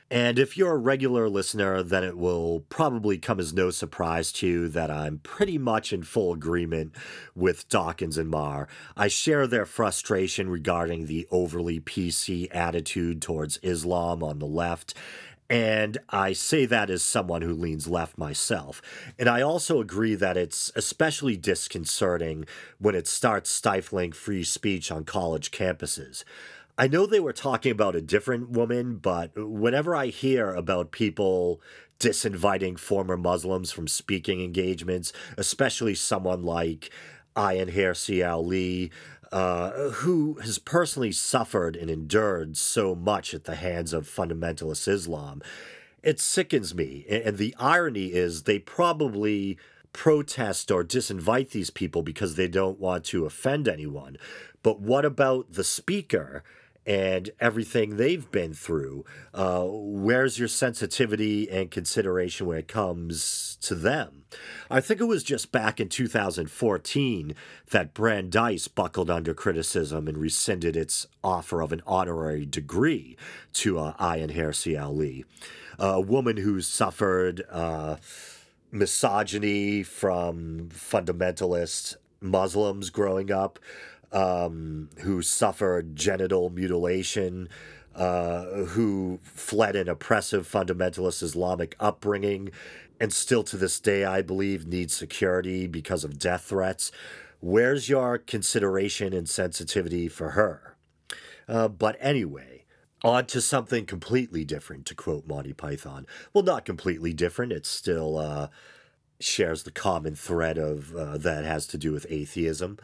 And 0.10 0.40
if 0.40 0.56
you're 0.56 0.76
a 0.76 0.78
regular 0.78 1.28
listener, 1.28 1.84
then 1.84 2.04
it 2.04 2.18
will 2.18 2.62
probably 2.70 3.18
come 3.18 3.40
as 3.40 3.54
no 3.54 3.72
surprise 3.72 4.32
to 4.34 4.48
you 4.48 4.68
that 4.70 4.90
I'm 4.90 5.20
pretty 5.20 5.58
much 5.58 5.92
in 5.92 6.04
full 6.04 6.32
agreement 6.32 6.94
with 7.36 7.68
Dawkins 7.68 8.18
and 8.18 8.30
Maher. 8.30 8.70
I 8.96 9.10
share 9.10 9.48
their 9.48 9.66
frustration 9.66 10.50
regarding 10.50 11.08
the 11.08 11.28
overly 11.30 11.82
PC 11.82 12.48
attitude 12.56 13.22
towards 13.22 13.58
Islam 13.58 14.24
on 14.24 14.40
the 14.40 14.46
left. 14.46 14.94
And 15.50 15.98
I 16.10 16.34
say 16.34 16.66
that 16.66 16.90
as 16.90 17.04
someone 17.04 17.42
who 17.42 17.54
leans 17.54 17.88
left 17.88 18.18
myself. 18.18 18.82
And 19.18 19.30
I 19.30 19.42
also 19.42 19.80
agree 19.80 20.16
that 20.16 20.36
it's 20.36 20.72
especially 20.76 21.38
disconcerting 21.38 22.46
when 22.80 22.96
it 22.96 23.08
starts 23.08 23.50
stifling 23.50 24.12
free 24.12 24.44
speech 24.44 24.92
on 24.92 25.06
college 25.06 25.52
campuses. 25.52 26.24
I 26.80 26.88
know 26.88 27.08
they 27.08 27.20
were 27.20 27.34
talking 27.34 27.72
about 27.72 27.96
a 27.96 28.02
different 28.02 28.52
woman, 28.52 28.98
but 28.98 29.32
whenever 29.36 29.96
I 29.96 30.08
hear 30.08 30.52
about 30.52 30.92
people 30.92 31.60
disinviting 32.00 32.78
former 32.78 33.18
Muslims 33.18 33.72
from 33.72 33.88
speaking 33.88 34.42
engagements, 34.42 35.12
especially 35.38 35.96
someone 35.96 36.44
like 36.44 36.92
Ayaan 37.36 37.74
Hirsi 37.74 38.28
Ali, 38.28 38.92
uh, 39.32 39.90
who 39.90 40.36
has 40.44 40.60
personally 40.60 41.12
suffered 41.12 41.76
and 41.76 41.90
endured 41.90 42.56
so 42.58 42.94
much 42.94 43.34
at 43.34 43.46
the 43.46 43.56
hands 43.56 43.92
of 43.92 44.08
fundamentalist 44.08 44.88
Islam, 44.88 45.42
it 46.04 46.20
sickens 46.20 46.76
me. 46.76 47.06
And 47.10 47.40
the 47.40 47.56
irony 47.58 48.14
is 48.14 48.44
they 48.44 48.60
probably 48.60 49.58
protest 49.94 50.70
or 50.70 50.84
disinvite 50.84 51.50
these 51.50 51.72
people 51.72 52.04
because 52.04 52.36
they 52.36 52.48
don't 52.48 52.80
want 52.80 53.04
to 53.06 53.26
offend 53.26 53.68
anyone. 53.68 54.18
But 54.62 54.80
what 54.80 55.06
about 55.06 55.54
the 55.54 55.64
speaker? 55.64 56.44
And 56.88 57.32
everything 57.42 57.98
they've 57.98 58.32
been 58.32 58.54
through. 58.54 59.04
Uh, 59.34 59.66
where's 59.68 60.40
your 60.40 60.48
sensitivity 60.48 61.52
and 61.52 61.70
consideration 61.70 62.48
when 62.48 62.58
it 62.58 62.70
comes 62.70 63.58
to 63.62 63.76
them? 63.76 64.24
I 64.72 64.80
think 64.80 65.02
it 65.02 65.06
was 65.06 65.24
just 65.24 65.52
back 65.52 65.82
in 65.82 65.90
2014 65.90 67.36
that 67.72 67.94
Brandeis 67.94 68.70
buckled 68.70 69.10
under 69.10 69.34
criticism 69.34 70.08
and 70.08 70.18
rescinded 70.18 70.78
its 70.78 71.08
offer 71.24 71.62
of 71.62 71.74
an 71.74 71.82
honorary 71.86 72.46
degree 72.46 73.18
to 73.54 73.80
uh, 73.80 73.94
Ayaan 73.98 74.34
Hirsi 74.34 74.82
Ali, 74.82 75.26
a 75.78 76.00
woman 76.00 76.38
who 76.38 76.62
suffered 76.62 77.44
uh, 77.52 77.98
misogyny 78.72 79.84
from 79.84 80.70
fundamentalist 80.70 81.98
Muslims 82.20 82.90
growing 82.90 83.32
up 83.32 83.60
um, 84.12 84.90
who 85.00 85.22
suffered 85.22 85.96
genital 85.96 86.50
mutilation, 86.50 87.50
uh, 87.96 88.44
who 88.66 89.20
fled 89.24 89.76
an 89.76 89.90
oppressive 89.90 90.48
fundamentalist 90.48 91.24
Islamic 91.24 91.76
upbringing, 91.80 92.52
and 93.00 93.14
still 93.14 93.44
to 93.44 93.58
this 93.58 93.80
day, 93.80 94.06
I 94.06 94.22
believe, 94.22 94.68
need 94.68 94.92
security 94.92 95.68
because 95.68 96.04
of 96.04 96.20
death 96.20 96.46
threats. 96.46 96.92
Where's 97.40 97.90
your 97.90 98.18
consideration 98.18 99.14
and 99.14 99.30
sensitivity 99.30 100.08
for 100.08 100.32
her? 100.32 100.76
Uh, 101.48 101.68
but 101.68 101.96
anyway, 102.00 102.66
on 103.04 103.26
to 103.28 103.42
something 103.42 103.86
completely 103.86 104.44
different, 104.44 104.86
to 104.88 104.96
quote 104.96 105.28
Monty 105.28 105.54
Python. 105.54 106.08
Well, 106.34 106.44
not 106.44 106.66
completely 106.66 107.14
different. 107.14 107.52
It 107.52 107.66
still 107.66 108.18
uh, 108.18 108.48
shares 109.20 109.64
the 109.64 109.72
common 109.72 110.16
thread 110.16 110.58
of 110.58 110.96
uh, 110.96 111.18
that 111.18 111.46
has 111.46 111.68
to 111.68 111.78
do 111.78 111.92
with 111.92 112.08
atheism. 112.10 112.78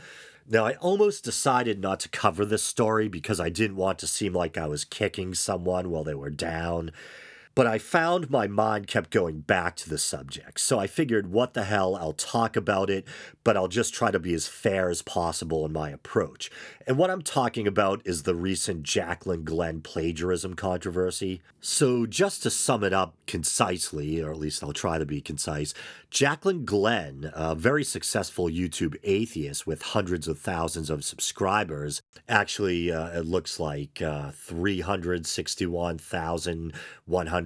Now, 0.48 0.66
I 0.66 0.74
almost 0.76 1.24
decided 1.24 1.80
not 1.80 2.02
to 2.02 2.10
cover 2.10 2.44
this 2.44 2.64
story 2.64 3.08
because 3.08 3.40
I 3.40 3.50
didn't 3.50 3.78
want 3.78 3.98
to 4.00 4.08
seem 4.08 4.34
like 4.34 4.58
I 4.58 4.68
was 4.68 4.84
kicking 4.84 5.34
someone 5.34 5.90
while 5.90 6.04
they 6.04 6.16
were 6.16 6.30
down. 6.30 6.92
But 7.56 7.68
I 7.68 7.78
found 7.78 8.32
my 8.32 8.48
mind 8.48 8.88
kept 8.88 9.12
going 9.12 9.42
back 9.42 9.76
to 9.78 9.90
the 9.90 10.00
subject. 10.00 10.60
So 10.60 10.80
I 10.80 10.88
figured, 10.88 11.32
what 11.32 11.54
the 11.54 11.66
hell, 11.66 11.96
I'll 11.96 12.14
talk 12.14 12.56
about 12.56 12.90
it, 12.90 13.06
but 13.44 13.56
I'll 13.56 13.68
just 13.68 13.94
try 13.94 14.10
to 14.10 14.20
be 14.20 14.34
as 14.34 14.48
fair 14.48 14.90
as 14.90 15.04
possible 15.04 15.66
in 15.66 15.72
my 15.72 15.90
approach. 15.90 16.50
And 16.88 16.98
what 16.98 17.10
I'm 17.10 17.22
talking 17.22 17.68
about 17.68 18.02
is 18.06 18.24
the 18.24 18.36
recent 18.36 18.84
Jaclyn 18.84 19.44
Glenn 19.44 19.82
plagiarism 19.82 20.56
controversy. 20.56 21.42
So, 21.62 22.06
just 22.06 22.44
to 22.44 22.50
sum 22.50 22.84
it 22.84 22.92
up 22.92 23.16
concisely, 23.28 24.22
or 24.22 24.32
at 24.32 24.40
least 24.40 24.64
I'll 24.64 24.74
try 24.74 24.98
to 24.98 25.06
be 25.06 25.22
concise, 25.22 25.74
Jaclyn 26.12 26.66
Glenn, 26.66 27.32
a 27.34 27.56
very 27.56 27.84
successful 27.84 28.48
YouTube 28.50 28.96
atheist 29.04 29.66
with 29.66 29.82
hundreds 29.82 30.28
of 30.28 30.40
thousands 30.40 30.90
of 30.90 31.06
subscribers, 31.06 32.02
actually, 32.28 32.92
uh, 32.92 33.18
it 33.20 33.26
looks 33.26 33.60
like 33.60 34.02
uh, 34.02 34.32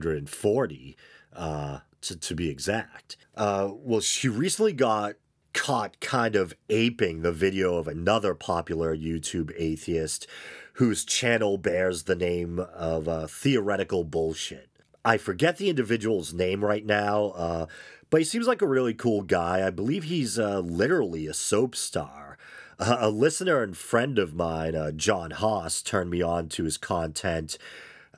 361,140. 0.02 0.98
uh, 1.36 1.80
to, 2.02 2.18
to 2.18 2.36
be 2.36 2.50
exact. 2.50 3.18
Uh, 3.36 3.70
well, 3.74 4.02
she 4.02 4.28
recently 4.30 4.74
got 4.74 5.16
caught 5.54 6.00
kind 6.00 6.36
of 6.36 6.54
aping 6.70 7.22
the 7.22 7.32
video 7.32 7.76
of 7.76 7.88
another 7.88 8.34
popular 8.34 8.96
YouTube 8.96 9.52
atheist 9.58 10.28
whose 10.74 11.04
channel 11.04 11.58
bears 11.58 12.04
the 12.04 12.16
name 12.16 12.60
of 12.60 13.08
uh, 13.08 13.26
Theoretical 13.28 14.04
Bullshit. 14.04 14.70
I 15.04 15.18
forget 15.18 15.58
the 15.58 15.70
individual's 15.70 16.34
name 16.34 16.64
right 16.64 16.86
now, 16.86 17.28
uh, 17.36 17.66
but 18.10 18.22
he 18.22 18.26
seems 18.26 18.48
like 18.48 18.62
a 18.62 18.68
really 18.68 18.94
cool 18.94 19.22
guy. 19.22 19.66
I 19.66 19.70
believe 19.70 20.04
he's 20.04 20.38
uh, 20.38 20.60
literally 20.60 21.28
a 21.28 21.34
soap 21.34 21.76
star. 21.76 22.38
A 22.80 23.10
listener 23.10 23.64
and 23.64 23.76
friend 23.76 24.20
of 24.20 24.36
mine, 24.36 24.76
uh, 24.76 24.92
John 24.92 25.32
Haas, 25.32 25.82
turned 25.82 26.12
me 26.12 26.22
on 26.22 26.48
to 26.50 26.64
his 26.64 26.78
content 26.78 27.58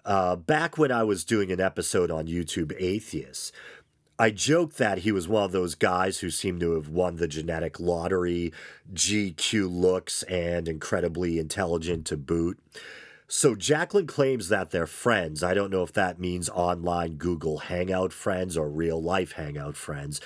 uh, 0.05 0.35
back 0.35 0.77
when 0.77 0.91
I 0.91 1.03
was 1.03 1.23
doing 1.23 1.51
an 1.51 1.59
episode 1.59 2.11
on 2.11 2.27
YouTube 2.27 2.73
Atheists. 2.77 3.51
I 4.21 4.31
joked 4.31 4.77
that 4.77 4.99
he 4.99 5.13
was 5.13 5.29
one 5.29 5.43
of 5.43 5.53
those 5.53 5.75
guys 5.75 6.19
who 6.19 6.29
seemed 6.29 6.59
to 6.59 6.73
have 6.73 6.89
won 6.89 7.15
the 7.15 7.27
genetic 7.27 7.79
lottery, 7.79 8.51
GQ 8.93 9.71
looks, 9.71 10.23
and 10.23 10.67
incredibly 10.67 11.39
intelligent 11.39 12.05
to 12.07 12.17
boot. 12.17 12.59
So 13.29 13.55
Jaclyn 13.55 14.07
claims 14.07 14.49
that 14.49 14.71
they're 14.71 14.87
friends. 14.87 15.41
I 15.41 15.53
don't 15.53 15.71
know 15.71 15.83
if 15.83 15.93
that 15.93 16.19
means 16.19 16.49
online 16.49 17.13
Google 17.13 17.59
Hangout 17.59 18.11
friends 18.11 18.57
or 18.57 18.69
real 18.69 19.01
life 19.01 19.33
Hangout 19.33 19.77
friends. 19.77 20.19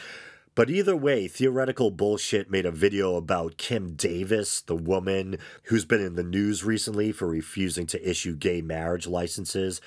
But 0.56 0.70
either 0.70 0.96
way, 0.96 1.28
Theoretical 1.28 1.89
Bullshit 1.89 2.52
made 2.52 2.66
a 2.66 2.72
video 2.72 3.16
about 3.16 3.58
Kim 3.58 3.94
Davis, 3.94 4.62
the 4.62 4.76
woman 4.76 5.38
who's 5.63 5.86
been 5.86 6.02
in 6.02 6.13
the 6.13 6.24
news 6.24 6.63
recently 6.63 7.12
for 7.12 7.28
refusing 7.28 7.88
to 7.88 8.10
issue 8.10 8.36
gay 8.36 8.62
marriage 8.62 9.08
licenses. 9.08 9.82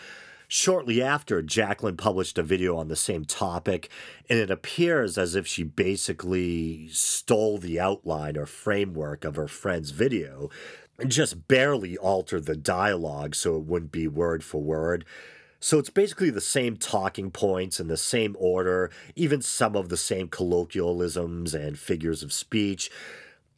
Shortly 0.48 1.00
after, 1.00 1.40
Jaclyn 1.40 1.96
published 1.96 2.36
a 2.38 2.42
video 2.42 2.76
on 2.76 2.88
the 2.88 2.96
same 2.96 3.24
topic, 3.24 3.90
and 4.28 4.38
it 4.40 4.50
appears 4.50 5.18
as 5.18 5.36
if 5.36 5.46
she 5.46 5.62
basically 5.62 6.88
stole 6.90 7.58
the 7.58 7.78
outline 7.78 8.36
or 8.36 8.46
framework 8.46 9.24
of 9.24 9.36
her 9.36 9.48
friend's 9.48 9.90
video 9.90 10.50
and 10.98 11.12
just 11.12 11.46
barely 11.46 11.96
altered 11.96 12.46
the 12.46 12.56
dialogue 12.56 13.34
so 13.34 13.56
it 13.56 13.64
wouldn't 13.64 13.92
be 13.92 14.08
word 14.08 14.42
for 14.42 14.60
word. 14.60 15.04
So 15.60 15.78
it's 15.78 15.90
basically 15.90 16.30
the 16.30 16.40
same 16.40 16.76
talking 16.76 17.30
points 17.30 17.80
in 17.80 17.88
the 17.88 17.96
same 17.96 18.36
order, 18.38 18.90
even 19.14 19.40
some 19.42 19.74
of 19.74 19.88
the 19.88 19.96
same 19.96 20.28
colloquialisms 20.28 21.54
and 21.54 21.78
figures 21.78 22.22
of 22.22 22.32
speech. 22.32 22.90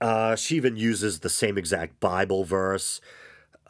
Uh, 0.01 0.37
she 0.37 0.57
even 0.57 0.77
uses 0.77 1.21
the 1.21 1.29
same 1.29 1.59
exact 1.59 1.99
Bible 2.01 2.45
verse 2.45 3.01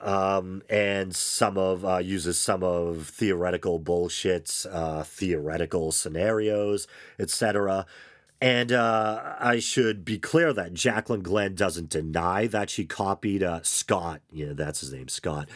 um, 0.00 0.62
and 0.68 1.14
some 1.14 1.58
of 1.58 1.84
uh, 1.84 1.98
uses 1.98 2.38
some 2.38 2.62
of 2.62 3.08
theoretical 3.08 3.80
bullshits, 3.80 4.66
uh, 4.70 5.02
theoretical 5.02 5.92
scenarios, 5.92 6.86
etc. 7.18 7.86
And 8.40 8.70
uh, 8.70 9.34
I 9.40 9.58
should 9.58 10.04
be 10.04 10.18
clear 10.18 10.52
that 10.52 10.72
Jaclyn 10.72 11.22
Glenn 11.22 11.54
doesn't 11.54 11.88
deny 11.88 12.46
that 12.46 12.70
she 12.70 12.84
copied 12.84 13.42
uh, 13.42 13.60
Scott. 13.62 14.20
Yeah, 14.30 14.52
that's 14.52 14.80
his 14.80 14.92
name, 14.92 15.08
Scott. 15.08 15.48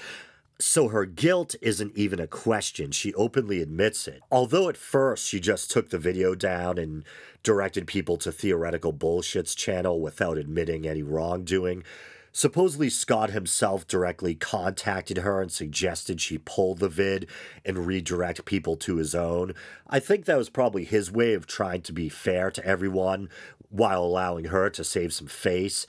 So 0.62 0.88
her 0.88 1.06
guilt 1.06 1.56
isn't 1.60 1.96
even 1.96 2.20
a 2.20 2.28
question. 2.28 2.92
She 2.92 3.12
openly 3.14 3.60
admits 3.60 4.06
it. 4.06 4.20
Although 4.30 4.68
at 4.68 4.76
first 4.76 5.26
she 5.26 5.40
just 5.40 5.72
took 5.72 5.90
the 5.90 5.98
video 5.98 6.36
down 6.36 6.78
and 6.78 7.02
directed 7.42 7.88
people 7.88 8.16
to 8.18 8.30
Theoretical 8.30 8.92
Bullshit's 8.92 9.56
channel 9.56 10.00
without 10.00 10.38
admitting 10.38 10.86
any 10.86 11.02
wrongdoing. 11.02 11.82
Supposedly, 12.30 12.90
Scott 12.90 13.30
himself 13.30 13.88
directly 13.88 14.36
contacted 14.36 15.18
her 15.18 15.42
and 15.42 15.50
suggested 15.50 16.20
she 16.20 16.38
pull 16.38 16.76
the 16.76 16.88
vid 16.88 17.26
and 17.64 17.84
redirect 17.84 18.44
people 18.44 18.76
to 18.76 18.96
his 18.96 19.16
own. 19.16 19.54
I 19.88 19.98
think 19.98 20.26
that 20.26 20.38
was 20.38 20.48
probably 20.48 20.84
his 20.84 21.10
way 21.10 21.34
of 21.34 21.48
trying 21.48 21.82
to 21.82 21.92
be 21.92 22.08
fair 22.08 22.52
to 22.52 22.64
everyone 22.64 23.28
while 23.68 24.04
allowing 24.04 24.44
her 24.46 24.70
to 24.70 24.84
save 24.84 25.12
some 25.12 25.26
face. 25.26 25.88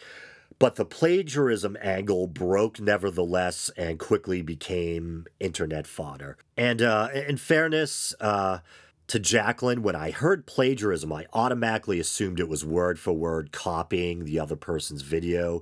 But 0.64 0.76
the 0.76 0.86
plagiarism 0.86 1.76
angle 1.82 2.26
broke 2.26 2.80
nevertheless 2.80 3.70
and 3.76 4.00
quickly 4.00 4.42
became 4.42 5.26
internet 5.38 5.86
fodder. 5.86 6.38
And 6.56 6.82
uh, 6.82 7.10
in 7.14 7.36
fairness, 7.36 8.16
uh, 8.22 8.60
to 9.08 9.20
Jaclyn, 9.20 9.80
when 9.80 9.98
I 9.98 10.12
heard 10.12 10.46
plagiarism, 10.46 11.12
I 11.12 11.26
automatically 11.34 12.00
assumed 12.00 12.40
it 12.40 12.48
was 12.48 12.64
word 12.64 12.98
for 12.98 13.12
word 13.12 13.52
copying 13.52 14.24
the 14.24 14.40
other 14.40 14.56
person's 14.56 15.02
video. 15.02 15.62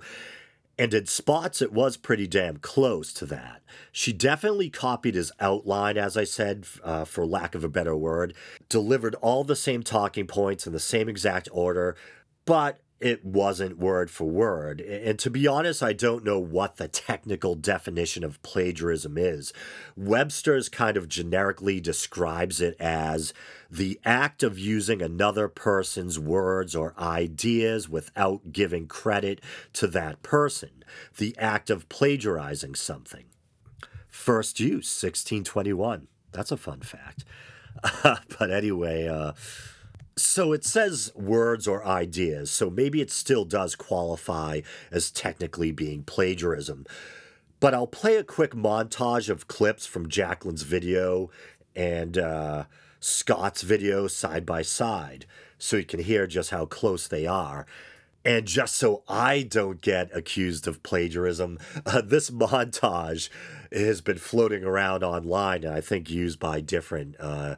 And 0.77 0.93
in 0.93 1.07
spots, 1.07 1.63
it 1.63 1.73
was 1.73 1.97
pretty 1.97 2.27
damn 2.27 2.57
close 2.57 3.11
to 3.13 3.25
that. 3.25 3.63
She 3.91 4.13
definitely 4.13 4.69
copied 4.69 5.15
his 5.15 5.31
outline, 5.39 5.97
as 5.97 6.15
I 6.15 6.25
said, 6.25 6.67
uh, 6.83 7.05
for 7.05 7.25
lack 7.25 7.55
of 7.55 7.63
a 7.63 7.69
better 7.69 7.95
word, 7.97 8.35
delivered 8.69 9.15
all 9.15 9.43
the 9.45 9.55
same 9.55 9.81
talking 9.81 10.27
points 10.27 10.67
in 10.67 10.73
the 10.73 10.79
same 10.79 11.09
exact 11.09 11.49
order, 11.51 11.95
but 12.45 12.77
it 13.01 13.25
wasn't 13.25 13.79
word 13.79 14.11
for 14.11 14.25
word. 14.25 14.79
And 14.79 15.17
to 15.19 15.31
be 15.31 15.47
honest, 15.47 15.81
I 15.81 15.91
don't 15.91 16.23
know 16.23 16.37
what 16.37 16.77
the 16.77 16.87
technical 16.87 17.55
definition 17.55 18.23
of 18.23 18.41
plagiarism 18.43 19.17
is. 19.17 19.51
Webster's 19.97 20.69
kind 20.69 20.95
of 20.95 21.09
generically 21.09 21.81
describes 21.81 22.61
it 22.61 22.75
as 22.79 23.33
the 23.71 23.99
act 24.05 24.43
of 24.43 24.59
using 24.59 25.01
another 25.01 25.47
person's 25.47 26.19
words 26.19 26.75
or 26.75 26.93
ideas 26.99 27.89
without 27.89 28.51
giving 28.51 28.87
credit 28.87 29.41
to 29.73 29.87
that 29.87 30.21
person, 30.21 30.83
the 31.17 31.35
act 31.39 31.71
of 31.71 31.89
plagiarizing 31.89 32.75
something. 32.75 33.25
First 34.07 34.59
use, 34.59 34.87
1621. 35.01 36.07
That's 36.31 36.51
a 36.51 36.57
fun 36.57 36.81
fact. 36.81 37.25
but 38.03 38.51
anyway, 38.51 39.07
uh, 39.07 39.31
so 40.17 40.54
it 40.54 40.63
says 40.63 41.12
words 41.15 41.67
or 41.67 41.86
ideas, 41.86 42.52
so 42.52 42.69
maybe 42.69 43.02
it 43.02 43.12
still 43.12 43.45
does 43.45 43.76
qualify 43.76 44.62
as 44.91 45.12
technically 45.12 45.71
being 45.71 46.04
plagiarism. 46.04 46.86
But 47.60 47.74
I'll 47.74 47.88
play 47.88 48.17
a 48.17 48.24
quick 48.24 48.52
montage 48.52 49.30
of 49.30 49.47
clips 49.47 49.86
from 49.86 50.10
Jaclyn's 50.10 50.63
video 50.63 51.30
and 51.76 52.17
uh, 52.17 52.65
Scott's 53.00 53.62
video 53.62 54.08
side 54.08 54.45
by 54.45 54.62
side 54.63 55.26
so 55.58 55.78
you 55.78 55.86
can 55.86 56.00
hear 56.00 56.26
just 56.26 56.50
how 56.50 56.65
close 56.65 57.08
they 57.08 57.28
are. 57.28 57.65
And 58.26 58.45
just 58.45 58.76
so 58.76 59.04
I 59.08 59.43
don't 59.43 59.82
get 59.82 60.10
accused 60.15 60.67
of 60.67 60.84
plagiarism, 60.84 61.60
uh, 61.86 62.02
this 62.02 62.30
montage 62.30 63.30
has 63.71 64.02
been 64.02 64.17
floating 64.17 64.63
around 64.63 65.04
online 65.04 65.63
and 65.63 65.74
I 65.74 65.82
think 65.82 66.10
used 66.10 66.39
by 66.39 66.62
different. 66.62 67.15
Uh, 67.19 67.56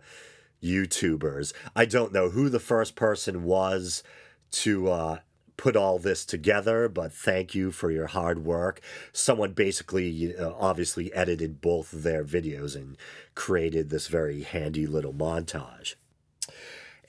YouTubers. 0.63 1.53
I 1.75 1.85
don't 1.85 2.13
know 2.13 2.29
who 2.29 2.49
the 2.49 2.59
first 2.59 2.95
person 2.95 3.43
was 3.43 4.03
to 4.51 4.89
uh, 4.89 5.17
put 5.57 5.75
all 5.75 5.99
this 5.99 6.25
together, 6.25 6.89
but 6.89 7.11
thank 7.11 7.53
you 7.53 7.71
for 7.71 7.91
your 7.91 8.07
hard 8.07 8.45
work. 8.45 8.81
Someone 9.11 9.53
basically, 9.53 10.35
uh, 10.35 10.53
obviously, 10.57 11.13
edited 11.13 11.61
both 11.61 11.91
their 11.91 12.23
videos 12.23 12.75
and 12.75 12.97
created 13.35 13.89
this 13.89 14.07
very 14.07 14.43
handy 14.43 14.87
little 14.87 15.13
montage. 15.13 15.95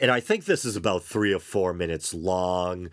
And 0.01 0.11
I 0.11 0.21
think 0.21 0.45
this 0.45 0.65
is 0.65 0.77
about 0.77 1.05
three 1.05 1.33
or 1.33 1.39
four 1.39 1.73
minutes 1.73 2.13
long. 2.13 2.91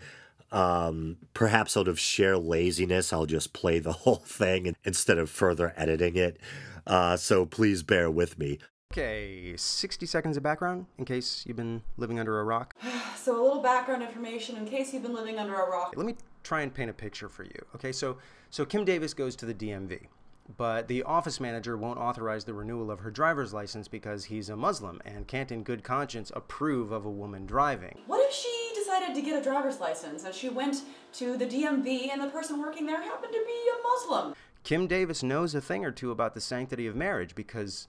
Um, 0.50 1.16
perhaps 1.32 1.76
out 1.76 1.88
of 1.88 1.98
sheer 1.98 2.36
laziness, 2.36 3.12
I'll 3.12 3.26
just 3.26 3.52
play 3.52 3.78
the 3.78 3.92
whole 4.04 4.16
thing 4.16 4.74
instead 4.84 5.18
of 5.18 5.30
further 5.30 5.72
editing 5.76 6.16
it. 6.16 6.38
Uh, 6.86 7.16
so 7.16 7.46
please 7.46 7.82
bear 7.82 8.10
with 8.10 8.38
me. 8.38 8.58
Okay, 8.92 9.54
60 9.56 10.04
seconds 10.04 10.36
of 10.36 10.42
background 10.42 10.84
in 10.98 11.06
case 11.06 11.44
you've 11.46 11.56
been 11.56 11.80
living 11.96 12.20
under 12.20 12.40
a 12.40 12.44
rock. 12.44 12.74
So, 13.16 13.40
a 13.40 13.42
little 13.42 13.62
background 13.62 14.02
information 14.02 14.56
in 14.56 14.66
case 14.66 14.92
you've 14.92 15.04
been 15.04 15.14
living 15.14 15.38
under 15.38 15.54
a 15.54 15.70
rock. 15.70 15.94
Let 15.96 16.06
me 16.06 16.16
try 16.42 16.62
and 16.62 16.74
paint 16.74 16.90
a 16.90 16.92
picture 16.92 17.28
for 17.28 17.44
you. 17.44 17.64
Okay, 17.72 17.92
so 17.92 18.18
so 18.50 18.64
Kim 18.64 18.84
Davis 18.84 19.14
goes 19.14 19.36
to 19.36 19.46
the 19.46 19.54
DMV, 19.54 20.08
but 20.56 20.88
the 20.88 21.04
office 21.04 21.38
manager 21.38 21.76
won't 21.76 22.00
authorize 22.00 22.44
the 22.44 22.52
renewal 22.52 22.90
of 22.90 22.98
her 22.98 23.12
driver's 23.12 23.54
license 23.54 23.86
because 23.86 24.24
he's 24.24 24.48
a 24.48 24.56
Muslim 24.56 25.00
and 25.04 25.28
can't, 25.28 25.52
in 25.52 25.62
good 25.62 25.84
conscience, 25.84 26.32
approve 26.34 26.90
of 26.90 27.06
a 27.06 27.10
woman 27.10 27.46
driving. 27.46 28.00
What 28.08 28.28
if 28.28 28.34
she 28.34 28.72
decided 28.74 29.14
to 29.14 29.22
get 29.22 29.40
a 29.40 29.42
driver's 29.42 29.78
license 29.78 30.24
and 30.24 30.34
she 30.34 30.48
went 30.48 30.82
to 31.12 31.36
the 31.36 31.46
DMV 31.46 32.08
and 32.10 32.20
the 32.20 32.26
person 32.26 32.60
working 32.60 32.86
there 32.86 33.00
happened 33.00 33.32
to 33.32 33.44
be 33.46 33.70
a 33.70 33.82
Muslim? 33.84 34.34
Kim 34.64 34.88
Davis 34.88 35.22
knows 35.22 35.54
a 35.54 35.60
thing 35.60 35.84
or 35.84 35.92
two 35.92 36.10
about 36.10 36.34
the 36.34 36.40
sanctity 36.40 36.88
of 36.88 36.96
marriage 36.96 37.36
because 37.36 37.86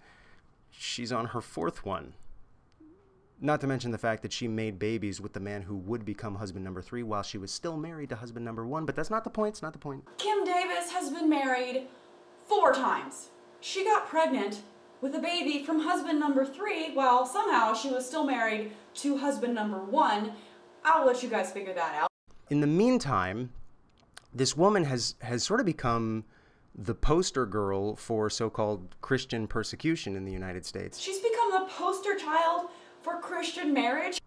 she's 0.78 1.12
on 1.12 1.28
her 1.28 1.42
fourth 1.42 1.86
one. 1.86 2.14
Not 3.40 3.62
to 3.62 3.68
mention 3.68 3.92
the 3.92 3.98
fact 3.98 4.22
that 4.22 4.32
she 4.32 4.48
made 4.48 4.80
babies 4.80 5.20
with 5.20 5.34
the 5.34 5.40
man 5.40 5.64
who 5.64 5.76
would 5.76 6.06
become 6.06 6.36
husband 6.36 6.64
number 6.64 6.82
three 6.82 7.04
while 7.04 7.24
she 7.24 7.38
was 7.38 7.52
still 7.52 7.76
married 7.76 8.10
to 8.10 8.16
husband 8.16 8.46
number 8.46 8.66
one, 8.66 8.86
but 8.86 8.96
that's 8.96 9.10
not 9.10 9.24
the 9.24 9.30
point. 9.30 9.54
It's 9.54 9.62
not 9.62 9.74
the 9.74 9.80
point. 9.80 10.04
Kim 10.18 10.46
Davis 10.46 10.92
has 10.92 11.10
been 11.10 11.30
married 11.30 11.88
four 12.46 12.74
times. 12.74 13.30
She 13.60 13.84
got 13.84 14.08
pregnant 14.08 14.62
with 15.02 15.16
a 15.16 15.20
baby 15.20 15.64
from 15.64 15.82
husband 15.82 16.20
number 16.20 16.46
three 16.46 16.94
while 16.94 17.26
somehow 17.26 17.74
she 17.74 17.90
was 17.90 18.08
still 18.08 18.24
married 18.24 18.72
to 18.96 19.18
husband 19.18 19.54
number 19.54 19.84
one. 19.84 20.34
I'll 20.86 21.06
let 21.06 21.22
you 21.22 21.30
guys 21.30 21.52
figure 21.52 21.74
that 21.74 21.96
out. 21.96 22.08
In 22.50 22.62
the 22.62 22.68
meantime, 22.68 23.52
this 24.34 24.56
woman 24.56 24.86
has, 24.86 25.16
has 25.20 25.44
sort 25.44 25.60
of 25.60 25.66
become 25.66 26.24
the 26.76 26.96
poster 26.96 27.46
girl 27.46 27.96
for 27.96 28.30
so 28.30 28.50
called 28.50 28.96
Christian 29.02 29.48
persecution 29.48 30.16
in 30.16 30.26
the 30.26 30.32
United 30.32 30.66
States. 30.66 31.00
She's 31.00 31.20
become 31.20 31.52
the 31.52 31.70
poster 31.70 32.16
child 32.18 32.70
for 33.02 33.20
Christian 33.20 33.74
marriage? 33.74 34.22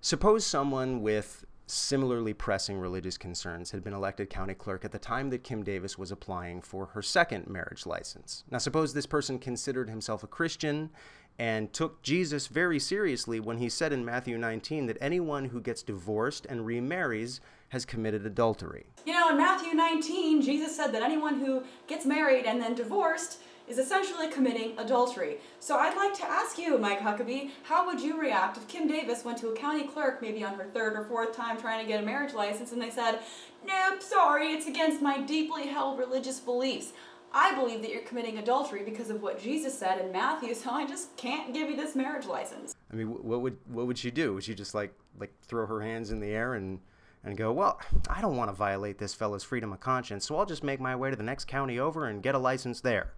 Suppose 0.00 0.44
someone 0.44 1.00
with 1.00 1.44
similarly 1.68 2.32
pressing 2.32 2.78
religious 2.78 3.18
concerns 3.18 3.72
had 3.72 3.82
been 3.82 3.92
elected 3.92 4.30
county 4.30 4.54
clerk 4.54 4.84
at 4.84 4.92
the 4.92 4.98
time 4.98 5.30
that 5.30 5.42
Kim 5.42 5.64
Davis 5.64 5.98
was 5.98 6.12
applying 6.12 6.60
for 6.60 6.86
her 6.86 7.02
second 7.02 7.48
marriage 7.48 7.86
license. 7.86 8.44
Now, 8.50 8.58
suppose 8.58 8.94
this 8.94 9.06
person 9.06 9.38
considered 9.38 9.88
himself 9.88 10.22
a 10.22 10.28
Christian 10.28 10.90
and 11.38 11.72
took 11.72 12.02
Jesus 12.02 12.46
very 12.46 12.78
seriously 12.78 13.40
when 13.40 13.58
he 13.58 13.68
said 13.68 13.92
in 13.92 14.04
Matthew 14.04 14.38
19 14.38 14.86
that 14.86 14.98
anyone 15.00 15.46
who 15.46 15.60
gets 15.60 15.82
divorced 15.82 16.46
and 16.46 16.64
remarries 16.64 17.40
has 17.68 17.84
committed 17.84 18.26
adultery. 18.26 18.86
You 19.04 19.12
know, 19.12 19.30
in 19.30 19.36
Matthew 19.36 19.74
19, 19.74 20.42
Jesus 20.42 20.76
said 20.76 20.92
that 20.92 21.02
anyone 21.02 21.40
who 21.40 21.62
gets 21.86 22.06
married 22.06 22.44
and 22.44 22.60
then 22.60 22.74
divorced 22.74 23.40
is 23.68 23.78
essentially 23.78 24.28
committing 24.28 24.78
adultery. 24.78 25.38
So 25.58 25.76
I'd 25.76 25.96
like 25.96 26.14
to 26.18 26.24
ask 26.24 26.56
you, 26.58 26.78
Mike 26.78 27.00
Huckabee, 27.00 27.50
how 27.64 27.84
would 27.86 28.00
you 28.00 28.20
react 28.20 28.56
if 28.56 28.68
Kim 28.68 28.86
Davis 28.86 29.24
went 29.24 29.38
to 29.38 29.48
a 29.48 29.56
county 29.56 29.84
clerk, 29.84 30.22
maybe 30.22 30.44
on 30.44 30.54
her 30.54 30.66
third 30.72 30.94
or 30.94 31.04
fourth 31.04 31.36
time 31.36 31.60
trying 31.60 31.84
to 31.84 31.88
get 31.90 32.02
a 32.02 32.06
marriage 32.06 32.32
license, 32.32 32.72
and 32.72 32.80
they 32.80 32.90
said, 32.90 33.20
Nope, 33.66 34.00
sorry, 34.00 34.52
it's 34.52 34.66
against 34.66 35.02
my 35.02 35.20
deeply 35.20 35.66
held 35.66 35.98
religious 35.98 36.38
beliefs. 36.38 36.92
I 37.32 37.54
believe 37.54 37.82
that 37.82 37.90
you're 37.90 38.02
committing 38.02 38.38
adultery 38.38 38.84
because 38.84 39.10
of 39.10 39.20
what 39.20 39.42
Jesus 39.42 39.76
said 39.76 40.00
in 40.00 40.12
Matthew, 40.12 40.54
so 40.54 40.70
I 40.70 40.86
just 40.86 41.16
can't 41.16 41.52
give 41.52 41.68
you 41.68 41.76
this 41.76 41.96
marriage 41.96 42.26
license. 42.26 42.74
I 42.90 42.94
mean, 42.94 43.08
what 43.08 43.40
would 43.40 43.58
what 43.66 43.86
would 43.86 43.98
she 43.98 44.10
do? 44.10 44.34
Would 44.34 44.44
she 44.44 44.54
just 44.54 44.74
like 44.74 44.94
like 45.18 45.34
throw 45.42 45.66
her 45.66 45.80
hands 45.80 46.10
in 46.12 46.20
the 46.20 46.28
air 46.28 46.54
and 46.54 46.78
and 47.26 47.36
go, 47.36 47.52
well, 47.52 47.80
I 48.08 48.20
don't 48.20 48.36
want 48.36 48.50
to 48.50 48.54
violate 48.54 48.98
this 48.98 49.12
fellow's 49.12 49.42
freedom 49.42 49.72
of 49.72 49.80
conscience, 49.80 50.24
so 50.26 50.38
I'll 50.38 50.46
just 50.46 50.62
make 50.62 50.80
my 50.80 50.94
way 50.94 51.10
to 51.10 51.16
the 51.16 51.24
next 51.24 51.46
county 51.46 51.78
over 51.78 52.06
and 52.06 52.22
get 52.22 52.36
a 52.36 52.38
license 52.38 52.80
there? 52.80 53.12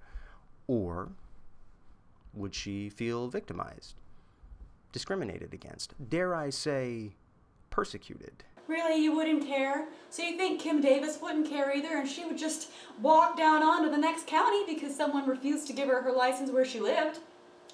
Or 0.66 1.10
would 2.32 2.54
she 2.54 2.88
feel 2.88 3.28
victimized, 3.28 3.96
discriminated 4.92 5.52
against, 5.52 5.92
dare 6.08 6.34
I 6.34 6.48
say, 6.48 7.16
persecuted? 7.68 8.44
Really, 8.66 9.02
you 9.02 9.14
wouldn't 9.14 9.46
care? 9.46 9.88
So 10.08 10.22
you 10.22 10.38
think 10.38 10.60
Kim 10.60 10.80
Davis 10.80 11.18
wouldn't 11.20 11.48
care 11.48 11.74
either 11.74 11.98
and 11.98 12.08
she 12.08 12.24
would 12.24 12.38
just 12.38 12.70
walk 13.02 13.36
down 13.36 13.62
on 13.62 13.84
to 13.84 13.90
the 13.90 13.98
next 13.98 14.26
county 14.26 14.64
because 14.66 14.96
someone 14.96 15.28
refused 15.28 15.66
to 15.66 15.74
give 15.74 15.88
her 15.88 16.00
her 16.02 16.12
license 16.12 16.50
where 16.50 16.64
she 16.64 16.80
lived? 16.80 17.20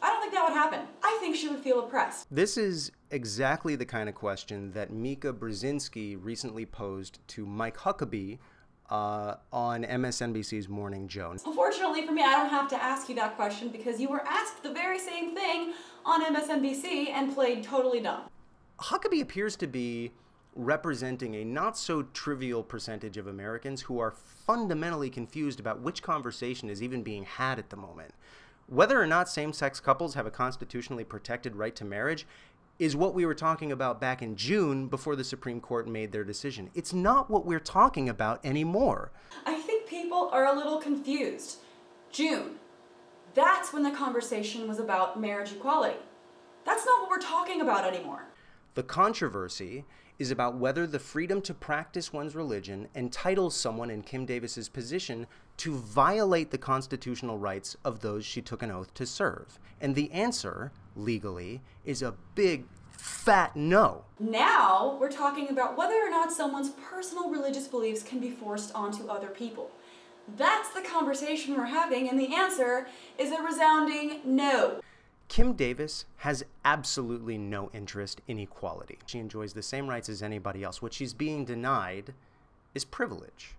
I 0.03 0.09
don't 0.09 0.21
think 0.21 0.33
that 0.33 0.45
would 0.45 0.53
happen. 0.53 0.87
I 1.03 1.17
think 1.21 1.37
she 1.37 1.49
would 1.49 1.61
feel 1.61 1.81
oppressed. 1.81 2.27
This 2.31 2.57
is 2.57 2.93
exactly 3.11 3.77
the 3.77 3.87
kind 3.87 4.09
of 4.09 4.15
question 4.15 4.73
that 4.73 4.93
Mika 4.93 5.33
Brzezinski 5.33 6.19
recently 6.21 6.67
posed 6.67 7.21
to 7.29 7.47
Mike 7.47 7.77
Huckabee 7.77 8.39
uh, 8.91 9.37
on 9.53 9.85
MSNBC's 9.85 10.69
Morning 10.69 11.09
Joe. 11.09 11.35
Unfortunately 11.47 12.07
for 12.07 12.13
me, 12.13 12.23
I 12.23 12.33
don't 12.33 12.51
have 12.51 12.69
to 12.69 12.83
ask 12.83 13.09
you 13.09 13.15
that 13.17 13.37
question 13.37 13.69
because 13.69 14.01
you 14.01 14.09
were 14.09 14.23
asked 14.27 14.63
the 14.63 14.73
very 14.73 14.99
same 14.99 15.35
thing 15.35 15.73
on 16.05 16.23
MSNBC 16.25 17.09
and 17.09 17.35
played 17.35 17.63
totally 17.63 18.01
dumb. 18.01 18.23
Huckabee 18.81 19.23
appears 19.23 19.57
to 19.57 19.67
be 19.67 20.13
representing 20.57 21.35
a 21.37 21.45
not 21.45 21.77
so 21.77 22.03
trivial 22.13 22.63
percentage 22.63 23.17
of 23.17 23.27
Americans 23.27 23.83
who 23.83 23.99
are 23.99 24.13
fundamentally 24.47 25.11
confused 25.11 25.59
about 25.59 25.81
which 25.81 26.03
conversation 26.03 26.69
is 26.69 26.83
even 26.83 27.03
being 27.03 27.25
had 27.25 27.59
at 27.59 27.71
the 27.71 27.77
moment. 27.77 28.15
Whether 28.67 29.01
or 29.01 29.07
not 29.07 29.29
same 29.29 29.53
sex 29.53 29.79
couples 29.79 30.15
have 30.15 30.27
a 30.27 30.31
constitutionally 30.31 31.05
protected 31.05 31.57
right 31.57 31.77
to 31.77 31.85
marriage 31.85 32.27
is 32.79 32.97
what 32.97 33.15
we 33.15 33.27
were 33.27 33.35
talking 33.35 33.71
about 33.71 34.01
back 34.01 34.23
in 34.23 34.37
June 34.37 34.89
before 34.89 35.17
the 35.17 35.23
Supreme 35.23 35.61
Court 35.61 35.87
made 35.87 36.13
their 36.13 36.25
decision. 36.25 36.71
It's 36.75 36.93
not 36.93 37.31
what 37.31 37.45
we're 37.45 37.61
talking 37.61 38.09
about 38.09 38.45
anymore. 38.45 39.13
I 39.47 39.55
think 39.57 39.87
people 39.87 40.31
are 40.33 40.47
a 40.47 40.57
little 40.57 40.79
confused. 40.79 41.59
June, 42.11 42.57
that's 43.35 43.73
when 43.73 43.83
the 43.83 43.91
conversation 43.91 44.67
was 44.67 44.79
about 44.79 45.21
marriage 45.21 45.53
equality. 45.53 45.99
That's 46.65 46.87
not 46.87 47.03
what 47.03 47.11
we're 47.11 47.19
talking 47.19 47.61
about 47.61 47.85
anymore. 47.85 48.25
The 48.75 48.83
controversy 48.83 49.85
is 50.19 50.31
about 50.31 50.57
whether 50.57 50.87
the 50.87 50.99
freedom 50.99 51.43
to 51.43 51.55
practice 51.55 52.13
one's 52.13 52.35
religion 52.35 52.89
entitles 52.95 53.55
someone 53.55 53.91
in 53.91 54.03
Kim 54.03 54.25
Davis's 54.25 54.69
position 54.69 55.27
to 55.59 55.77
violate 55.77 56.51
the 56.51 56.59
constitutional 56.59 57.39
rights 57.39 57.77
of 57.85 58.01
those 58.01 58.25
she 58.25 58.43
took 58.43 58.63
an 58.63 58.71
oath 58.71 58.93
to 58.95 59.07
serve. 59.07 59.59
And 59.81 59.95
the 59.95 60.11
answer, 60.13 60.73
legally, 60.97 61.63
is 61.85 62.03
a 62.03 62.15
big 62.35 62.65
fat 62.91 63.55
no. 63.55 64.05
Now 64.19 64.97
we're 65.01 65.11
talking 65.11 65.51
about 65.51 65.77
whether 65.77 65.95
or 65.95 66.11
not 66.11 66.33
someone's 66.33 66.71
personal 66.71 67.31
religious 67.31 67.69
beliefs 67.69 68.03
can 68.03 68.19
be 68.19 68.31
forced 68.31 68.75
onto 68.75 69.09
other 69.09 69.29
people. 69.29 69.71
That's 70.37 70.71
the 70.71 70.81
conversation 70.81 71.55
we're 71.55 71.67
having, 71.67 72.09
and 72.09 72.19
the 72.19 72.35
answer 72.35 72.87
is 73.19 73.31
a 73.31 73.43
resounding 73.43 74.21
no. 74.25 74.81
Kim 75.29 75.53
Davis 75.55 76.07
has 76.19 76.45
absolutely 76.65 77.37
no 77.37 77.71
interest 77.73 78.21
in 78.27 78.39
equality. 78.39 78.99
She 79.07 79.19
enjoys 79.19 79.53
the 79.53 79.63
same 79.63 79.89
rights 79.89 80.09
as 80.09 80.23
anybody 80.23 80.63
else. 80.63 80.81
What 80.81 80.95
she's 80.95 81.13
being 81.13 81.45
denied 81.45 82.15
is 82.75 82.85
privilege. 82.85 83.55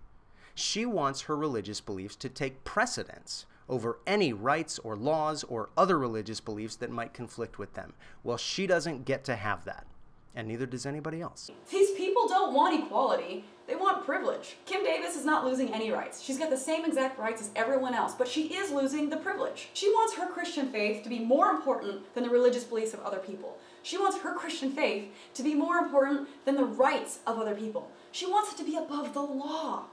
She 0.58 0.86
wants 0.86 1.20
her 1.22 1.36
religious 1.36 1.82
beliefs 1.82 2.16
to 2.16 2.30
take 2.30 2.64
precedence 2.64 3.44
over 3.68 3.98
any 4.06 4.32
rights 4.32 4.78
or 4.78 4.96
laws 4.96 5.44
or 5.44 5.68
other 5.76 5.98
religious 5.98 6.40
beliefs 6.40 6.76
that 6.76 6.90
might 6.90 7.12
conflict 7.12 7.58
with 7.58 7.74
them. 7.74 7.92
Well, 8.24 8.38
she 8.38 8.66
doesn't 8.66 9.04
get 9.04 9.22
to 9.24 9.36
have 9.36 9.66
that, 9.66 9.86
and 10.34 10.48
neither 10.48 10.64
does 10.64 10.86
anybody 10.86 11.20
else. 11.20 11.50
These 11.70 11.90
people 11.90 12.26
don't 12.26 12.54
want 12.54 12.82
equality, 12.82 13.44
they 13.66 13.74
want 13.74 14.06
privilege. 14.06 14.56
Kim 14.64 14.82
Davis 14.82 15.14
is 15.14 15.26
not 15.26 15.44
losing 15.44 15.74
any 15.74 15.90
rights. 15.90 16.22
She's 16.22 16.38
got 16.38 16.48
the 16.48 16.56
same 16.56 16.86
exact 16.86 17.18
rights 17.18 17.42
as 17.42 17.50
everyone 17.54 17.92
else, 17.92 18.14
but 18.14 18.26
she 18.26 18.54
is 18.54 18.70
losing 18.70 19.10
the 19.10 19.18
privilege. 19.18 19.68
She 19.74 19.90
wants 19.90 20.14
her 20.14 20.26
Christian 20.26 20.70
faith 20.72 21.02
to 21.02 21.10
be 21.10 21.18
more 21.18 21.50
important 21.50 22.14
than 22.14 22.24
the 22.24 22.30
religious 22.30 22.64
beliefs 22.64 22.94
of 22.94 23.00
other 23.00 23.18
people. 23.18 23.58
She 23.82 23.98
wants 23.98 24.16
her 24.20 24.34
Christian 24.34 24.72
faith 24.72 25.12
to 25.34 25.42
be 25.42 25.54
more 25.54 25.76
important 25.76 26.28
than 26.46 26.56
the 26.56 26.64
rights 26.64 27.18
of 27.26 27.38
other 27.38 27.54
people. 27.54 27.90
She 28.10 28.24
wants 28.24 28.54
it 28.54 28.56
to 28.56 28.64
be 28.64 28.76
above 28.76 29.12
the 29.12 29.20
law. 29.20 29.84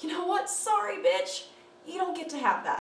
You 0.00 0.08
know 0.08 0.26
what? 0.26 0.48
Sorry, 0.48 0.96
bitch. 0.96 1.44
You 1.86 1.98
don't 1.98 2.16
get 2.16 2.28
to 2.30 2.38
have 2.38 2.64
that. 2.64 2.78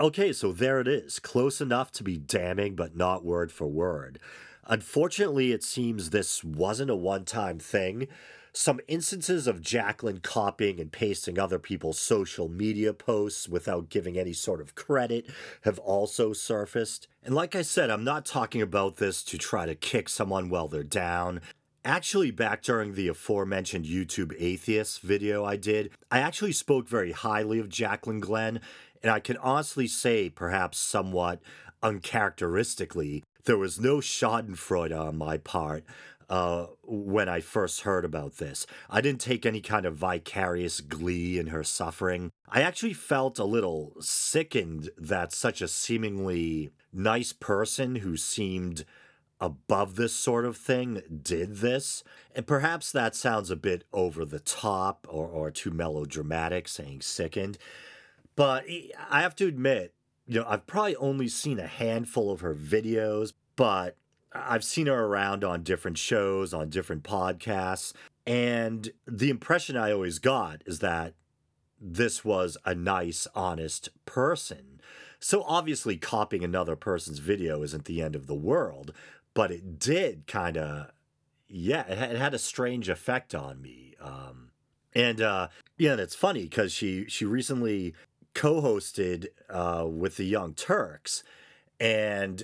Okay, 0.00 0.32
so 0.32 0.52
there 0.52 0.80
it 0.80 0.88
is. 0.88 1.18
Close 1.18 1.60
enough 1.60 1.90
to 1.92 2.04
be 2.04 2.16
damning, 2.16 2.74
but 2.74 2.96
not 2.96 3.24
word 3.24 3.52
for 3.52 3.66
word. 3.66 4.18
Unfortunately, 4.66 5.52
it 5.52 5.62
seems 5.62 6.10
this 6.10 6.44
wasn't 6.44 6.90
a 6.90 6.96
one 6.96 7.24
time 7.24 7.58
thing. 7.58 8.08
Some 8.54 8.80
instances 8.86 9.46
of 9.46 9.62
Jaclyn 9.62 10.22
copying 10.22 10.78
and 10.78 10.92
pasting 10.92 11.38
other 11.38 11.58
people's 11.58 11.98
social 11.98 12.48
media 12.48 12.92
posts 12.92 13.48
without 13.48 13.88
giving 13.88 14.18
any 14.18 14.34
sort 14.34 14.60
of 14.60 14.74
credit 14.74 15.26
have 15.62 15.78
also 15.78 16.34
surfaced. 16.34 17.08
And 17.24 17.34
like 17.34 17.56
I 17.56 17.62
said, 17.62 17.88
I'm 17.88 18.04
not 18.04 18.26
talking 18.26 18.60
about 18.60 18.96
this 18.96 19.22
to 19.24 19.38
try 19.38 19.64
to 19.64 19.74
kick 19.74 20.08
someone 20.10 20.50
while 20.50 20.68
they're 20.68 20.82
down. 20.82 21.40
Actually, 21.84 22.30
back 22.30 22.62
during 22.62 22.94
the 22.94 23.08
aforementioned 23.08 23.84
YouTube 23.84 24.32
Atheist 24.38 25.00
video 25.00 25.44
I 25.44 25.56
did, 25.56 25.90
I 26.12 26.20
actually 26.20 26.52
spoke 26.52 26.88
very 26.88 27.10
highly 27.10 27.58
of 27.58 27.68
Jaclyn 27.68 28.20
Glenn, 28.20 28.60
and 29.02 29.10
I 29.10 29.18
can 29.18 29.36
honestly 29.38 29.88
say, 29.88 30.30
perhaps 30.30 30.78
somewhat 30.78 31.40
uncharacteristically, 31.82 33.24
there 33.46 33.58
was 33.58 33.80
no 33.80 33.96
schadenfreude 33.96 34.96
on 34.96 35.18
my 35.18 35.38
part 35.38 35.82
uh, 36.30 36.66
when 36.84 37.28
I 37.28 37.40
first 37.40 37.80
heard 37.80 38.04
about 38.04 38.36
this. 38.36 38.64
I 38.88 39.00
didn't 39.00 39.20
take 39.20 39.44
any 39.44 39.60
kind 39.60 39.84
of 39.84 39.96
vicarious 39.96 40.80
glee 40.80 41.36
in 41.36 41.48
her 41.48 41.64
suffering. 41.64 42.30
I 42.48 42.62
actually 42.62 42.94
felt 42.94 43.40
a 43.40 43.44
little 43.44 43.94
sickened 43.98 44.90
that 44.96 45.32
such 45.32 45.60
a 45.60 45.66
seemingly 45.66 46.70
nice 46.92 47.32
person 47.32 47.96
who 47.96 48.16
seemed 48.16 48.84
above 49.42 49.96
this 49.96 50.14
sort 50.14 50.46
of 50.46 50.56
thing 50.56 51.02
did 51.22 51.56
this. 51.56 52.04
And 52.34 52.46
perhaps 52.46 52.92
that 52.92 53.16
sounds 53.16 53.50
a 53.50 53.56
bit 53.56 53.84
over 53.92 54.24
the 54.24 54.38
top 54.38 55.04
or, 55.10 55.26
or 55.26 55.50
too 55.50 55.72
melodramatic, 55.72 56.68
saying 56.68 57.00
sickened. 57.00 57.58
But 58.36 58.64
I 59.10 59.20
have 59.20 59.34
to 59.36 59.48
admit, 59.48 59.94
you 60.28 60.40
know, 60.40 60.46
I've 60.48 60.66
probably 60.68 60.94
only 60.96 61.26
seen 61.26 61.58
a 61.58 61.66
handful 61.66 62.30
of 62.30 62.40
her 62.40 62.54
videos, 62.54 63.32
but 63.56 63.96
I've 64.32 64.64
seen 64.64 64.86
her 64.86 65.04
around 65.04 65.42
on 65.42 65.64
different 65.64 65.98
shows, 65.98 66.54
on 66.54 66.70
different 66.70 67.02
podcasts. 67.02 67.92
And 68.24 68.92
the 69.06 69.28
impression 69.28 69.76
I 69.76 69.90
always 69.90 70.20
got 70.20 70.62
is 70.66 70.78
that 70.78 71.14
this 71.80 72.24
was 72.24 72.56
a 72.64 72.76
nice, 72.76 73.26
honest 73.34 73.88
person. 74.06 74.80
So 75.18 75.44
obviously, 75.46 75.98
copying 75.98 76.42
another 76.42 76.74
person's 76.74 77.18
video 77.18 77.62
isn't 77.62 77.84
the 77.84 78.02
end 78.02 78.16
of 78.16 78.26
the 78.26 78.34
world, 78.34 78.92
but 79.34 79.50
it 79.50 79.78
did 79.78 80.26
kind 80.26 80.56
of, 80.56 80.90
yeah, 81.48 81.86
it 81.86 82.16
had 82.16 82.34
a 82.34 82.38
strange 82.38 82.88
effect 82.88 83.34
on 83.34 83.60
me. 83.60 83.94
Um, 84.00 84.50
and 84.94 85.20
uh, 85.20 85.48
yeah, 85.78 85.94
it's 85.94 86.14
funny 86.14 86.42
because 86.42 86.72
she 86.72 87.06
she 87.08 87.24
recently 87.24 87.94
co-hosted 88.34 89.28
uh, 89.50 89.86
with 89.86 90.16
the 90.16 90.24
Young 90.24 90.54
Turks, 90.54 91.22
and 91.80 92.42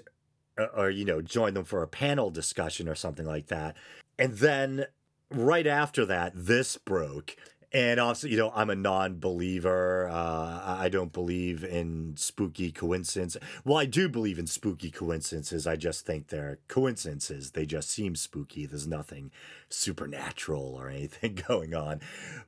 uh, 0.58 0.66
or 0.76 0.90
you 0.90 1.04
know 1.04 1.20
joined 1.20 1.56
them 1.56 1.64
for 1.64 1.82
a 1.82 1.88
panel 1.88 2.30
discussion 2.30 2.88
or 2.88 2.94
something 2.94 3.26
like 3.26 3.48
that, 3.48 3.76
and 4.18 4.34
then 4.38 4.86
right 5.30 5.66
after 5.66 6.06
that, 6.06 6.32
this 6.34 6.76
broke. 6.76 7.36
And 7.70 8.00
also, 8.00 8.26
you 8.26 8.38
know, 8.38 8.50
I'm 8.54 8.70
a 8.70 8.74
non-believer. 8.74 10.08
Uh, 10.08 10.76
I 10.78 10.88
don't 10.88 11.12
believe 11.12 11.62
in 11.62 12.14
spooky 12.16 12.72
coincidence. 12.72 13.36
Well, 13.62 13.76
I 13.76 13.84
do 13.84 14.08
believe 14.08 14.38
in 14.38 14.46
spooky 14.46 14.90
coincidences. 14.90 15.66
I 15.66 15.76
just 15.76 16.06
think 16.06 16.28
they're 16.28 16.60
coincidences. 16.68 17.50
They 17.50 17.66
just 17.66 17.90
seem 17.90 18.14
spooky. 18.14 18.64
There's 18.64 18.86
nothing 18.86 19.30
supernatural 19.68 20.74
or 20.78 20.88
anything 20.88 21.38
going 21.48 21.74
on. 21.74 22.00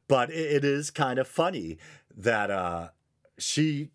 But 0.08 0.30
it 0.30 0.64
is 0.64 0.90
kind 0.90 1.18
of 1.18 1.28
funny 1.28 1.76
that 2.16 2.50
uh, 2.50 2.88
she 3.36 3.90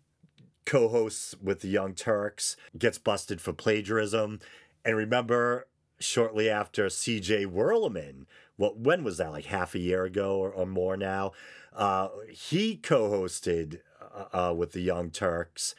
co-hosts 0.64 1.34
with 1.42 1.60
the 1.60 1.68
Young 1.68 1.94
Turks, 1.94 2.56
gets 2.76 2.98
busted 2.98 3.40
for 3.40 3.52
plagiarism, 3.52 4.40
and 4.84 4.96
remember 4.96 5.66
shortly 5.98 6.50
after 6.50 6.90
C.J. 6.90 7.46
Werleman 7.46 8.26
what 8.56 8.78
when 8.78 9.04
was 9.04 9.18
that? 9.18 9.30
Like 9.30 9.46
half 9.46 9.74
a 9.74 9.78
year 9.78 10.04
ago 10.04 10.38
or, 10.38 10.50
or 10.50 10.66
more 10.66 10.96
now? 10.96 11.32
Uh, 11.74 12.08
he 12.30 12.76
co-hosted 12.76 13.80
uh, 14.00 14.50
uh, 14.50 14.54
with 14.54 14.72
the 14.72 14.80
young 14.80 15.10
turks 15.10 15.74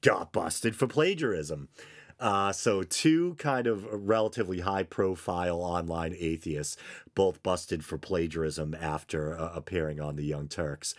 got 0.00 0.32
busted 0.32 0.76
for 0.76 0.86
plagiarism. 0.86 1.68
Uh, 2.20 2.52
so 2.52 2.84
two 2.84 3.34
kind 3.34 3.66
of 3.66 3.84
relatively 3.90 4.60
high 4.60 4.84
profile 4.84 5.60
online 5.60 6.14
atheists 6.16 6.76
both 7.16 7.42
busted 7.42 7.84
for 7.84 7.98
plagiarism 7.98 8.76
after 8.80 9.36
uh, 9.36 9.50
appearing 9.54 10.00
on 10.00 10.14
the 10.14 10.24
young 10.24 10.46
turks 10.46 10.94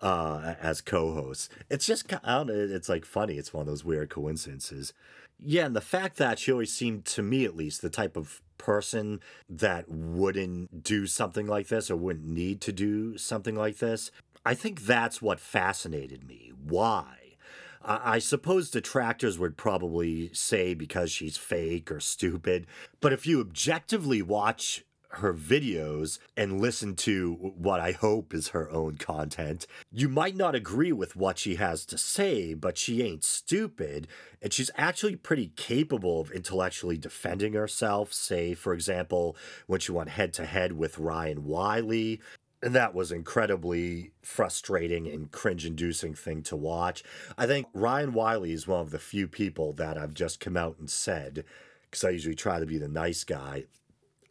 uh, 0.00 0.54
as 0.60 0.80
co-hosts. 0.80 1.48
It's 1.68 1.86
just 1.86 2.12
i 2.22 2.36
don't 2.36 2.46
know 2.46 2.54
it's 2.54 2.88
like 2.88 3.04
funny 3.04 3.34
it's 3.34 3.52
one 3.52 3.62
of 3.62 3.66
those 3.66 3.84
weird 3.84 4.10
coincidences. 4.10 4.92
Yeah, 5.42 5.66
and 5.66 5.74
the 5.74 5.80
fact 5.80 6.18
that 6.18 6.38
she 6.38 6.52
always 6.52 6.72
seemed 6.72 7.04
to 7.06 7.22
me 7.22 7.44
at 7.44 7.56
least 7.56 7.82
the 7.82 7.90
type 7.90 8.16
of 8.16 8.40
person 8.60 9.20
that 9.48 9.88
wouldn't 9.88 10.84
do 10.84 11.06
something 11.06 11.46
like 11.46 11.66
this 11.68 11.90
or 11.90 11.96
wouldn't 11.96 12.28
need 12.28 12.60
to 12.60 12.72
do 12.72 13.16
something 13.18 13.56
like 13.56 13.78
this. 13.78 14.10
I 14.44 14.54
think 14.54 14.82
that's 14.82 15.20
what 15.20 15.40
fascinated 15.40 16.28
me. 16.28 16.52
Why? 16.62 17.16
I 17.82 18.18
suppose 18.18 18.70
detractors 18.70 19.38
would 19.38 19.56
probably 19.56 20.30
say 20.34 20.74
because 20.74 21.10
she's 21.10 21.38
fake 21.38 21.90
or 21.90 21.98
stupid, 21.98 22.66
but 23.00 23.14
if 23.14 23.26
you 23.26 23.40
objectively 23.40 24.20
watch 24.20 24.84
her 25.14 25.34
videos 25.34 26.18
and 26.36 26.60
listen 26.60 26.94
to 26.94 27.34
what 27.56 27.80
I 27.80 27.92
hope 27.92 28.32
is 28.32 28.48
her 28.48 28.70
own 28.70 28.96
content, 28.96 29.66
you 29.90 30.08
might 30.08 30.36
not 30.36 30.54
agree 30.54 30.92
with 30.92 31.16
what 31.16 31.38
she 31.38 31.56
has 31.56 31.84
to 31.86 31.98
say, 31.98 32.54
but 32.54 32.78
she 32.78 33.02
ain't 33.02 33.24
stupid. 33.24 34.06
And 34.40 34.52
she's 34.52 34.70
actually 34.76 35.16
pretty 35.16 35.52
capable 35.56 36.20
of 36.20 36.30
intellectually 36.30 36.96
defending 36.96 37.54
herself. 37.54 38.12
Say, 38.12 38.54
for 38.54 38.72
example, 38.72 39.36
when 39.66 39.80
she 39.80 39.92
went 39.92 40.10
head 40.10 40.32
to 40.34 40.46
head 40.46 40.72
with 40.72 40.98
Ryan 40.98 41.44
Wiley. 41.44 42.20
And 42.62 42.74
that 42.74 42.94
was 42.94 43.10
incredibly 43.10 44.12
frustrating 44.22 45.08
and 45.08 45.30
cringe 45.30 45.64
inducing 45.64 46.14
thing 46.14 46.42
to 46.42 46.56
watch. 46.56 47.02
I 47.38 47.46
think 47.46 47.68
Ryan 47.72 48.12
Wiley 48.12 48.52
is 48.52 48.68
one 48.68 48.80
of 48.80 48.90
the 48.90 48.98
few 48.98 49.26
people 49.26 49.72
that 49.74 49.96
I've 49.96 50.14
just 50.14 50.40
come 50.40 50.58
out 50.58 50.76
and 50.78 50.90
said, 50.90 51.44
because 51.90 52.04
I 52.04 52.10
usually 52.10 52.34
try 52.34 52.60
to 52.60 52.66
be 52.66 52.76
the 52.76 52.86
nice 52.86 53.24
guy, 53.24 53.64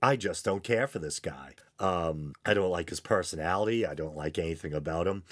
I 0.02 0.16
just 0.16 0.46
don't 0.46 0.64
care 0.64 0.88
for 0.88 1.00
this 1.00 1.20
guy. 1.20 1.56
Um, 1.80 2.34
I 2.46 2.54
don't 2.54 2.72
like 2.72 2.90
his 2.90 3.00
personality. 3.00 3.86
I 3.86 3.94
don't 3.94 4.16
like 4.16 4.38
anything 4.38 4.74
about 4.74 5.08
him. 5.08 5.24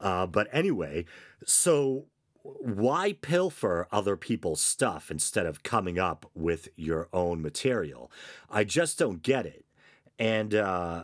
Uh, 0.00 0.26
but 0.26 0.48
anyway, 0.52 1.04
so 1.44 2.06
why 2.42 3.14
pilfer 3.20 3.88
other 3.90 4.16
people's 4.16 4.60
stuff 4.60 5.10
instead 5.10 5.46
of 5.46 5.62
coming 5.62 5.98
up 5.98 6.30
with 6.34 6.68
your 6.76 7.08
own 7.12 7.40
material? 7.40 8.10
I 8.50 8.64
just 8.64 8.98
don't 8.98 9.22
get 9.22 9.46
it. 9.46 9.64
And 10.18 10.54
uh, 10.54 11.02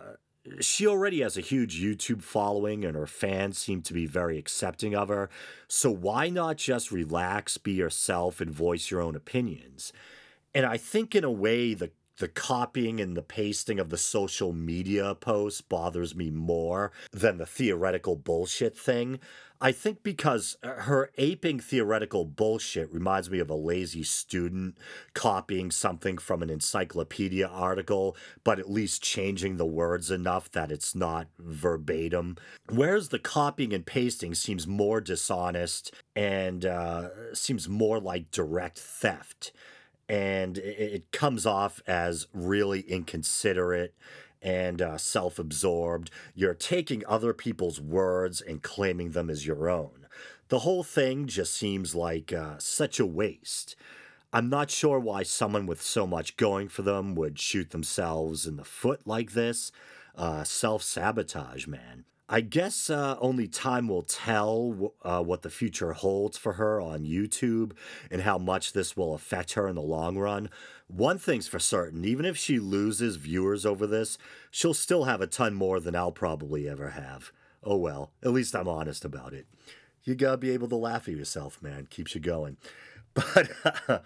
she 0.60 0.86
already 0.86 1.20
has 1.20 1.36
a 1.36 1.42
huge 1.42 1.80
YouTube 1.80 2.22
following, 2.22 2.84
and 2.84 2.94
her 2.96 3.06
fans 3.06 3.58
seem 3.58 3.82
to 3.82 3.94
be 3.94 4.06
very 4.06 4.38
accepting 4.38 4.94
of 4.94 5.08
her. 5.08 5.30
So 5.68 5.90
why 5.90 6.28
not 6.28 6.56
just 6.56 6.92
relax, 6.92 7.58
be 7.58 7.72
yourself, 7.72 8.40
and 8.40 8.50
voice 8.50 8.90
your 8.90 9.00
own 9.00 9.16
opinions? 9.16 9.92
And 10.54 10.66
I 10.66 10.76
think, 10.76 11.14
in 11.14 11.24
a 11.24 11.30
way, 11.30 11.74
the 11.74 11.90
the 12.20 12.28
copying 12.28 13.00
and 13.00 13.16
the 13.16 13.22
pasting 13.22 13.80
of 13.80 13.88
the 13.88 13.96
social 13.96 14.52
media 14.52 15.14
posts 15.14 15.62
bothers 15.62 16.14
me 16.14 16.30
more 16.30 16.92
than 17.12 17.38
the 17.38 17.46
theoretical 17.46 18.14
bullshit 18.14 18.76
thing. 18.76 19.18
I 19.62 19.72
think 19.72 20.02
because 20.02 20.56
her 20.62 21.10
aping 21.18 21.60
theoretical 21.60 22.24
bullshit 22.24 22.92
reminds 22.92 23.30
me 23.30 23.40
of 23.40 23.50
a 23.50 23.54
lazy 23.54 24.02
student 24.02 24.76
copying 25.14 25.70
something 25.70 26.18
from 26.18 26.42
an 26.42 26.48
encyclopedia 26.50 27.46
article, 27.46 28.16
but 28.44 28.58
at 28.58 28.70
least 28.70 29.02
changing 29.02 29.56
the 29.56 29.66
words 29.66 30.10
enough 30.10 30.50
that 30.52 30.70
it's 30.70 30.94
not 30.94 31.28
verbatim. 31.38 32.36
Whereas 32.70 33.10
the 33.10 33.18
copying 33.18 33.72
and 33.72 33.84
pasting 33.84 34.34
seems 34.34 34.66
more 34.66 35.00
dishonest 35.00 35.94
and 36.14 36.64
uh, 36.64 37.34
seems 37.34 37.68
more 37.68 37.98
like 37.98 38.30
direct 38.30 38.78
theft 38.78 39.52
and 40.10 40.58
it, 40.58 41.12
comes 41.12 41.46
off 41.46 41.80
as 41.86 42.26
really 42.34 42.80
inconsiderate 42.80 43.94
and 44.42 44.82
uh, 44.82 44.98
self 44.98 45.38
absorbed. 45.38 46.10
You're 46.34 46.52
taking 46.52 47.04
other 47.06 47.32
people's 47.32 47.80
words 47.80 48.40
and 48.40 48.60
claiming 48.60 49.12
them 49.12 49.30
as 49.30 49.46
your 49.46 49.70
own. 49.70 50.06
The 50.48 50.60
whole 50.60 50.82
thing 50.82 51.28
just 51.28 51.54
seems 51.54 51.94
like 51.94 52.32
uh, 52.32 52.58
such 52.58 52.98
a 52.98 53.06
waste. 53.06 53.76
I'm 54.32 54.48
not 54.48 54.68
sure 54.68 54.98
why 54.98 55.22
someone 55.22 55.66
with 55.66 55.80
so 55.80 56.08
much 56.08 56.36
going 56.36 56.66
for 56.68 56.82
them 56.82 57.14
would 57.14 57.38
shoot 57.38 57.70
themselves 57.70 58.46
in 58.46 58.56
the 58.56 58.64
foot 58.64 59.06
like 59.06 59.32
this. 59.32 59.70
Uh, 60.16 60.42
self 60.42 60.82
sabotage, 60.82 61.68
man. 61.68 62.04
I 62.32 62.42
guess 62.42 62.88
uh, 62.88 63.16
only 63.20 63.48
time 63.48 63.88
will 63.88 64.02
tell 64.02 64.94
uh, 65.02 65.20
what 65.20 65.42
the 65.42 65.50
future 65.50 65.94
holds 65.94 66.38
for 66.38 66.52
her 66.52 66.80
on 66.80 67.04
YouTube 67.04 67.72
and 68.08 68.22
how 68.22 68.38
much 68.38 68.72
this 68.72 68.96
will 68.96 69.14
affect 69.14 69.54
her 69.54 69.66
in 69.66 69.74
the 69.74 69.82
long 69.82 70.16
run. 70.16 70.48
One 70.86 71.18
thing's 71.18 71.48
for 71.48 71.58
certain 71.58 72.04
even 72.04 72.24
if 72.24 72.36
she 72.36 72.60
loses 72.60 73.16
viewers 73.16 73.66
over 73.66 73.84
this, 73.84 74.16
she'll 74.48 74.74
still 74.74 75.04
have 75.04 75.20
a 75.20 75.26
ton 75.26 75.54
more 75.54 75.80
than 75.80 75.96
I'll 75.96 76.12
probably 76.12 76.68
ever 76.68 76.90
have. 76.90 77.32
Oh 77.64 77.76
well, 77.76 78.12
at 78.22 78.30
least 78.30 78.54
I'm 78.54 78.68
honest 78.68 79.04
about 79.04 79.34
it. 79.34 79.46
You 80.04 80.14
gotta 80.14 80.36
be 80.36 80.50
able 80.52 80.68
to 80.68 80.76
laugh 80.76 81.08
at 81.08 81.14
yourself, 81.14 81.60
man. 81.60 81.88
Keeps 81.90 82.14
you 82.14 82.20
going. 82.20 82.58
But 83.34 83.50
uh, 83.88 83.98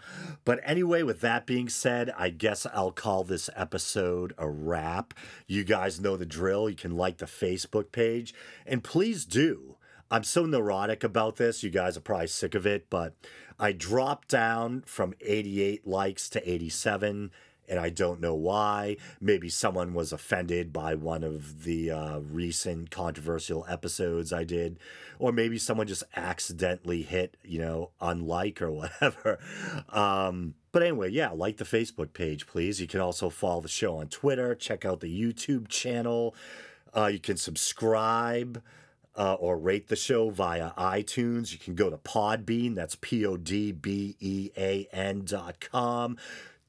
but 0.44 0.60
anyway, 0.64 1.02
with 1.02 1.20
that 1.20 1.46
being 1.46 1.68
said, 1.68 2.10
I 2.16 2.30
guess 2.30 2.66
I'll 2.72 2.90
call 2.90 3.22
this 3.22 3.50
episode 3.54 4.32
a 4.38 4.48
wrap. 4.48 5.14
You 5.46 5.62
guys 5.62 6.00
know 6.00 6.16
the 6.16 6.26
drill. 6.26 6.70
You 6.70 6.76
can 6.76 6.96
like 6.96 7.18
the 7.18 7.26
Facebook 7.26 7.92
page, 7.92 8.34
and 8.66 8.82
please 8.82 9.24
do. 9.24 9.76
I'm 10.10 10.24
so 10.24 10.46
neurotic 10.46 11.04
about 11.04 11.36
this. 11.36 11.62
You 11.62 11.70
guys 11.70 11.96
are 11.96 12.00
probably 12.00 12.28
sick 12.28 12.54
of 12.54 12.66
it, 12.66 12.88
but 12.88 13.14
I 13.58 13.72
dropped 13.72 14.28
down 14.28 14.82
from 14.86 15.14
88 15.20 15.86
likes 15.86 16.28
to 16.30 16.50
87 16.50 17.30
and 17.68 17.78
I 17.78 17.90
don't 17.90 18.20
know 18.20 18.34
why. 18.34 18.96
Maybe 19.20 19.48
someone 19.48 19.94
was 19.94 20.12
offended 20.12 20.72
by 20.72 20.94
one 20.94 21.24
of 21.24 21.64
the 21.64 21.90
uh, 21.90 22.18
recent 22.20 22.90
controversial 22.90 23.64
episodes 23.68 24.32
I 24.32 24.44
did, 24.44 24.78
or 25.18 25.32
maybe 25.32 25.58
someone 25.58 25.86
just 25.86 26.04
accidentally 26.16 27.02
hit, 27.02 27.36
you 27.42 27.58
know, 27.58 27.90
unlike 28.00 28.60
or 28.60 28.70
whatever. 28.70 29.38
Um, 29.90 30.54
but 30.72 30.82
anyway, 30.82 31.10
yeah, 31.10 31.30
like 31.30 31.56
the 31.56 31.64
Facebook 31.64 32.12
page, 32.12 32.46
please. 32.46 32.80
You 32.80 32.86
can 32.86 33.00
also 33.00 33.30
follow 33.30 33.60
the 33.60 33.68
show 33.68 33.96
on 33.96 34.08
Twitter, 34.08 34.54
check 34.54 34.84
out 34.84 35.00
the 35.00 35.22
YouTube 35.22 35.68
channel. 35.68 36.34
Uh, 36.94 37.06
you 37.06 37.18
can 37.18 37.36
subscribe. 37.36 38.62
Uh, 39.16 39.34
or 39.34 39.56
rate 39.56 39.86
the 39.86 39.94
show 39.94 40.28
via 40.28 40.72
iTunes. 40.72 41.52
You 41.52 41.58
can 41.60 41.76
go 41.76 41.88
to 41.88 41.96
Podbean, 41.96 42.74
that's 42.74 42.96
P 43.00 43.24
O 43.24 43.36
D 43.36 43.70
B 43.70 44.16
E 44.18 44.50
A 44.58 44.88
N 44.92 45.22
dot 45.24 45.60
com 45.60 46.16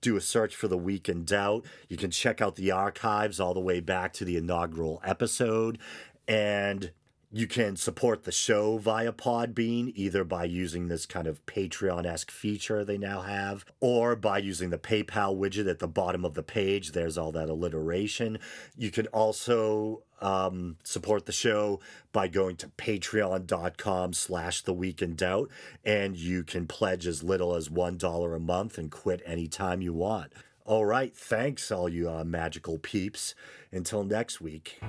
do 0.06 0.16
a 0.16 0.22
search 0.22 0.56
for 0.56 0.68
The 0.68 0.78
Week 0.78 1.10
in 1.10 1.26
Doubt. 1.26 1.66
You 1.90 1.98
can 1.98 2.12
check 2.12 2.40
out 2.40 2.56
the 2.56 2.70
archives 2.70 3.40
all 3.40 3.56
the 3.56 3.60
way 3.60 3.80
back 3.80 4.14
to 4.14 4.26
the 4.26 4.38
inaugural 4.38 5.02
episode. 5.04 5.80
And 6.28 6.92
you 7.36 7.48
can 7.48 7.76
support 7.76 8.24
the 8.24 8.32
show 8.32 8.78
via 8.78 9.12
Podbean, 9.12 9.92
either 9.94 10.24
by 10.24 10.46
using 10.46 10.88
this 10.88 11.06
kind 11.06 11.28
of 11.28 11.46
Patreon 11.46 12.06
esque 12.06 12.32
feature 12.32 12.86
they 12.86 12.98
now 12.98 13.20
have, 13.24 13.66
or 13.82 14.16
by 14.16 14.38
using 14.38 14.70
the 14.70 14.78
PayPal 14.78 15.38
widget 15.38 15.70
at 15.70 15.80
the 15.80 15.88
bottom 15.88 16.24
of 16.24 16.34
the 16.34 16.44
page. 16.44 16.94
There's 16.94 17.18
all 17.18 17.34
that 17.34 17.50
alliteration. 17.50 18.40
You 18.78 18.90
can 18.90 19.08
also 19.08 20.04
um, 20.22 20.78
support 20.86 21.26
the 21.26 21.34
show 21.34 21.82
by 22.14 22.30
going 22.30 22.56
to 22.56 22.70
patreon.com 22.70 24.14
slash 24.14 24.62
the 24.62 24.74
week 24.74 25.02
in 25.02 25.18
doubt 25.18 25.50
and 25.84 26.16
you 26.16 26.42
can 26.46 26.68
pledge 26.68 27.06
as 27.06 27.22
little 27.22 27.54
as 27.54 27.70
one 27.70 27.98
dollar 27.98 28.34
a 28.34 28.40
month 28.40 28.78
and 28.78 28.90
quit 28.90 29.22
anytime 29.26 29.82
you 29.82 29.92
want 29.92 30.32
all 30.64 30.86
right 30.86 31.16
thanks 31.16 31.70
all 31.70 31.90
you 31.90 32.10
uh, 32.10 32.24
magical 32.24 32.80
peeps 32.80 33.36
until 33.74 34.06
next 34.06 34.40
week 34.40 34.80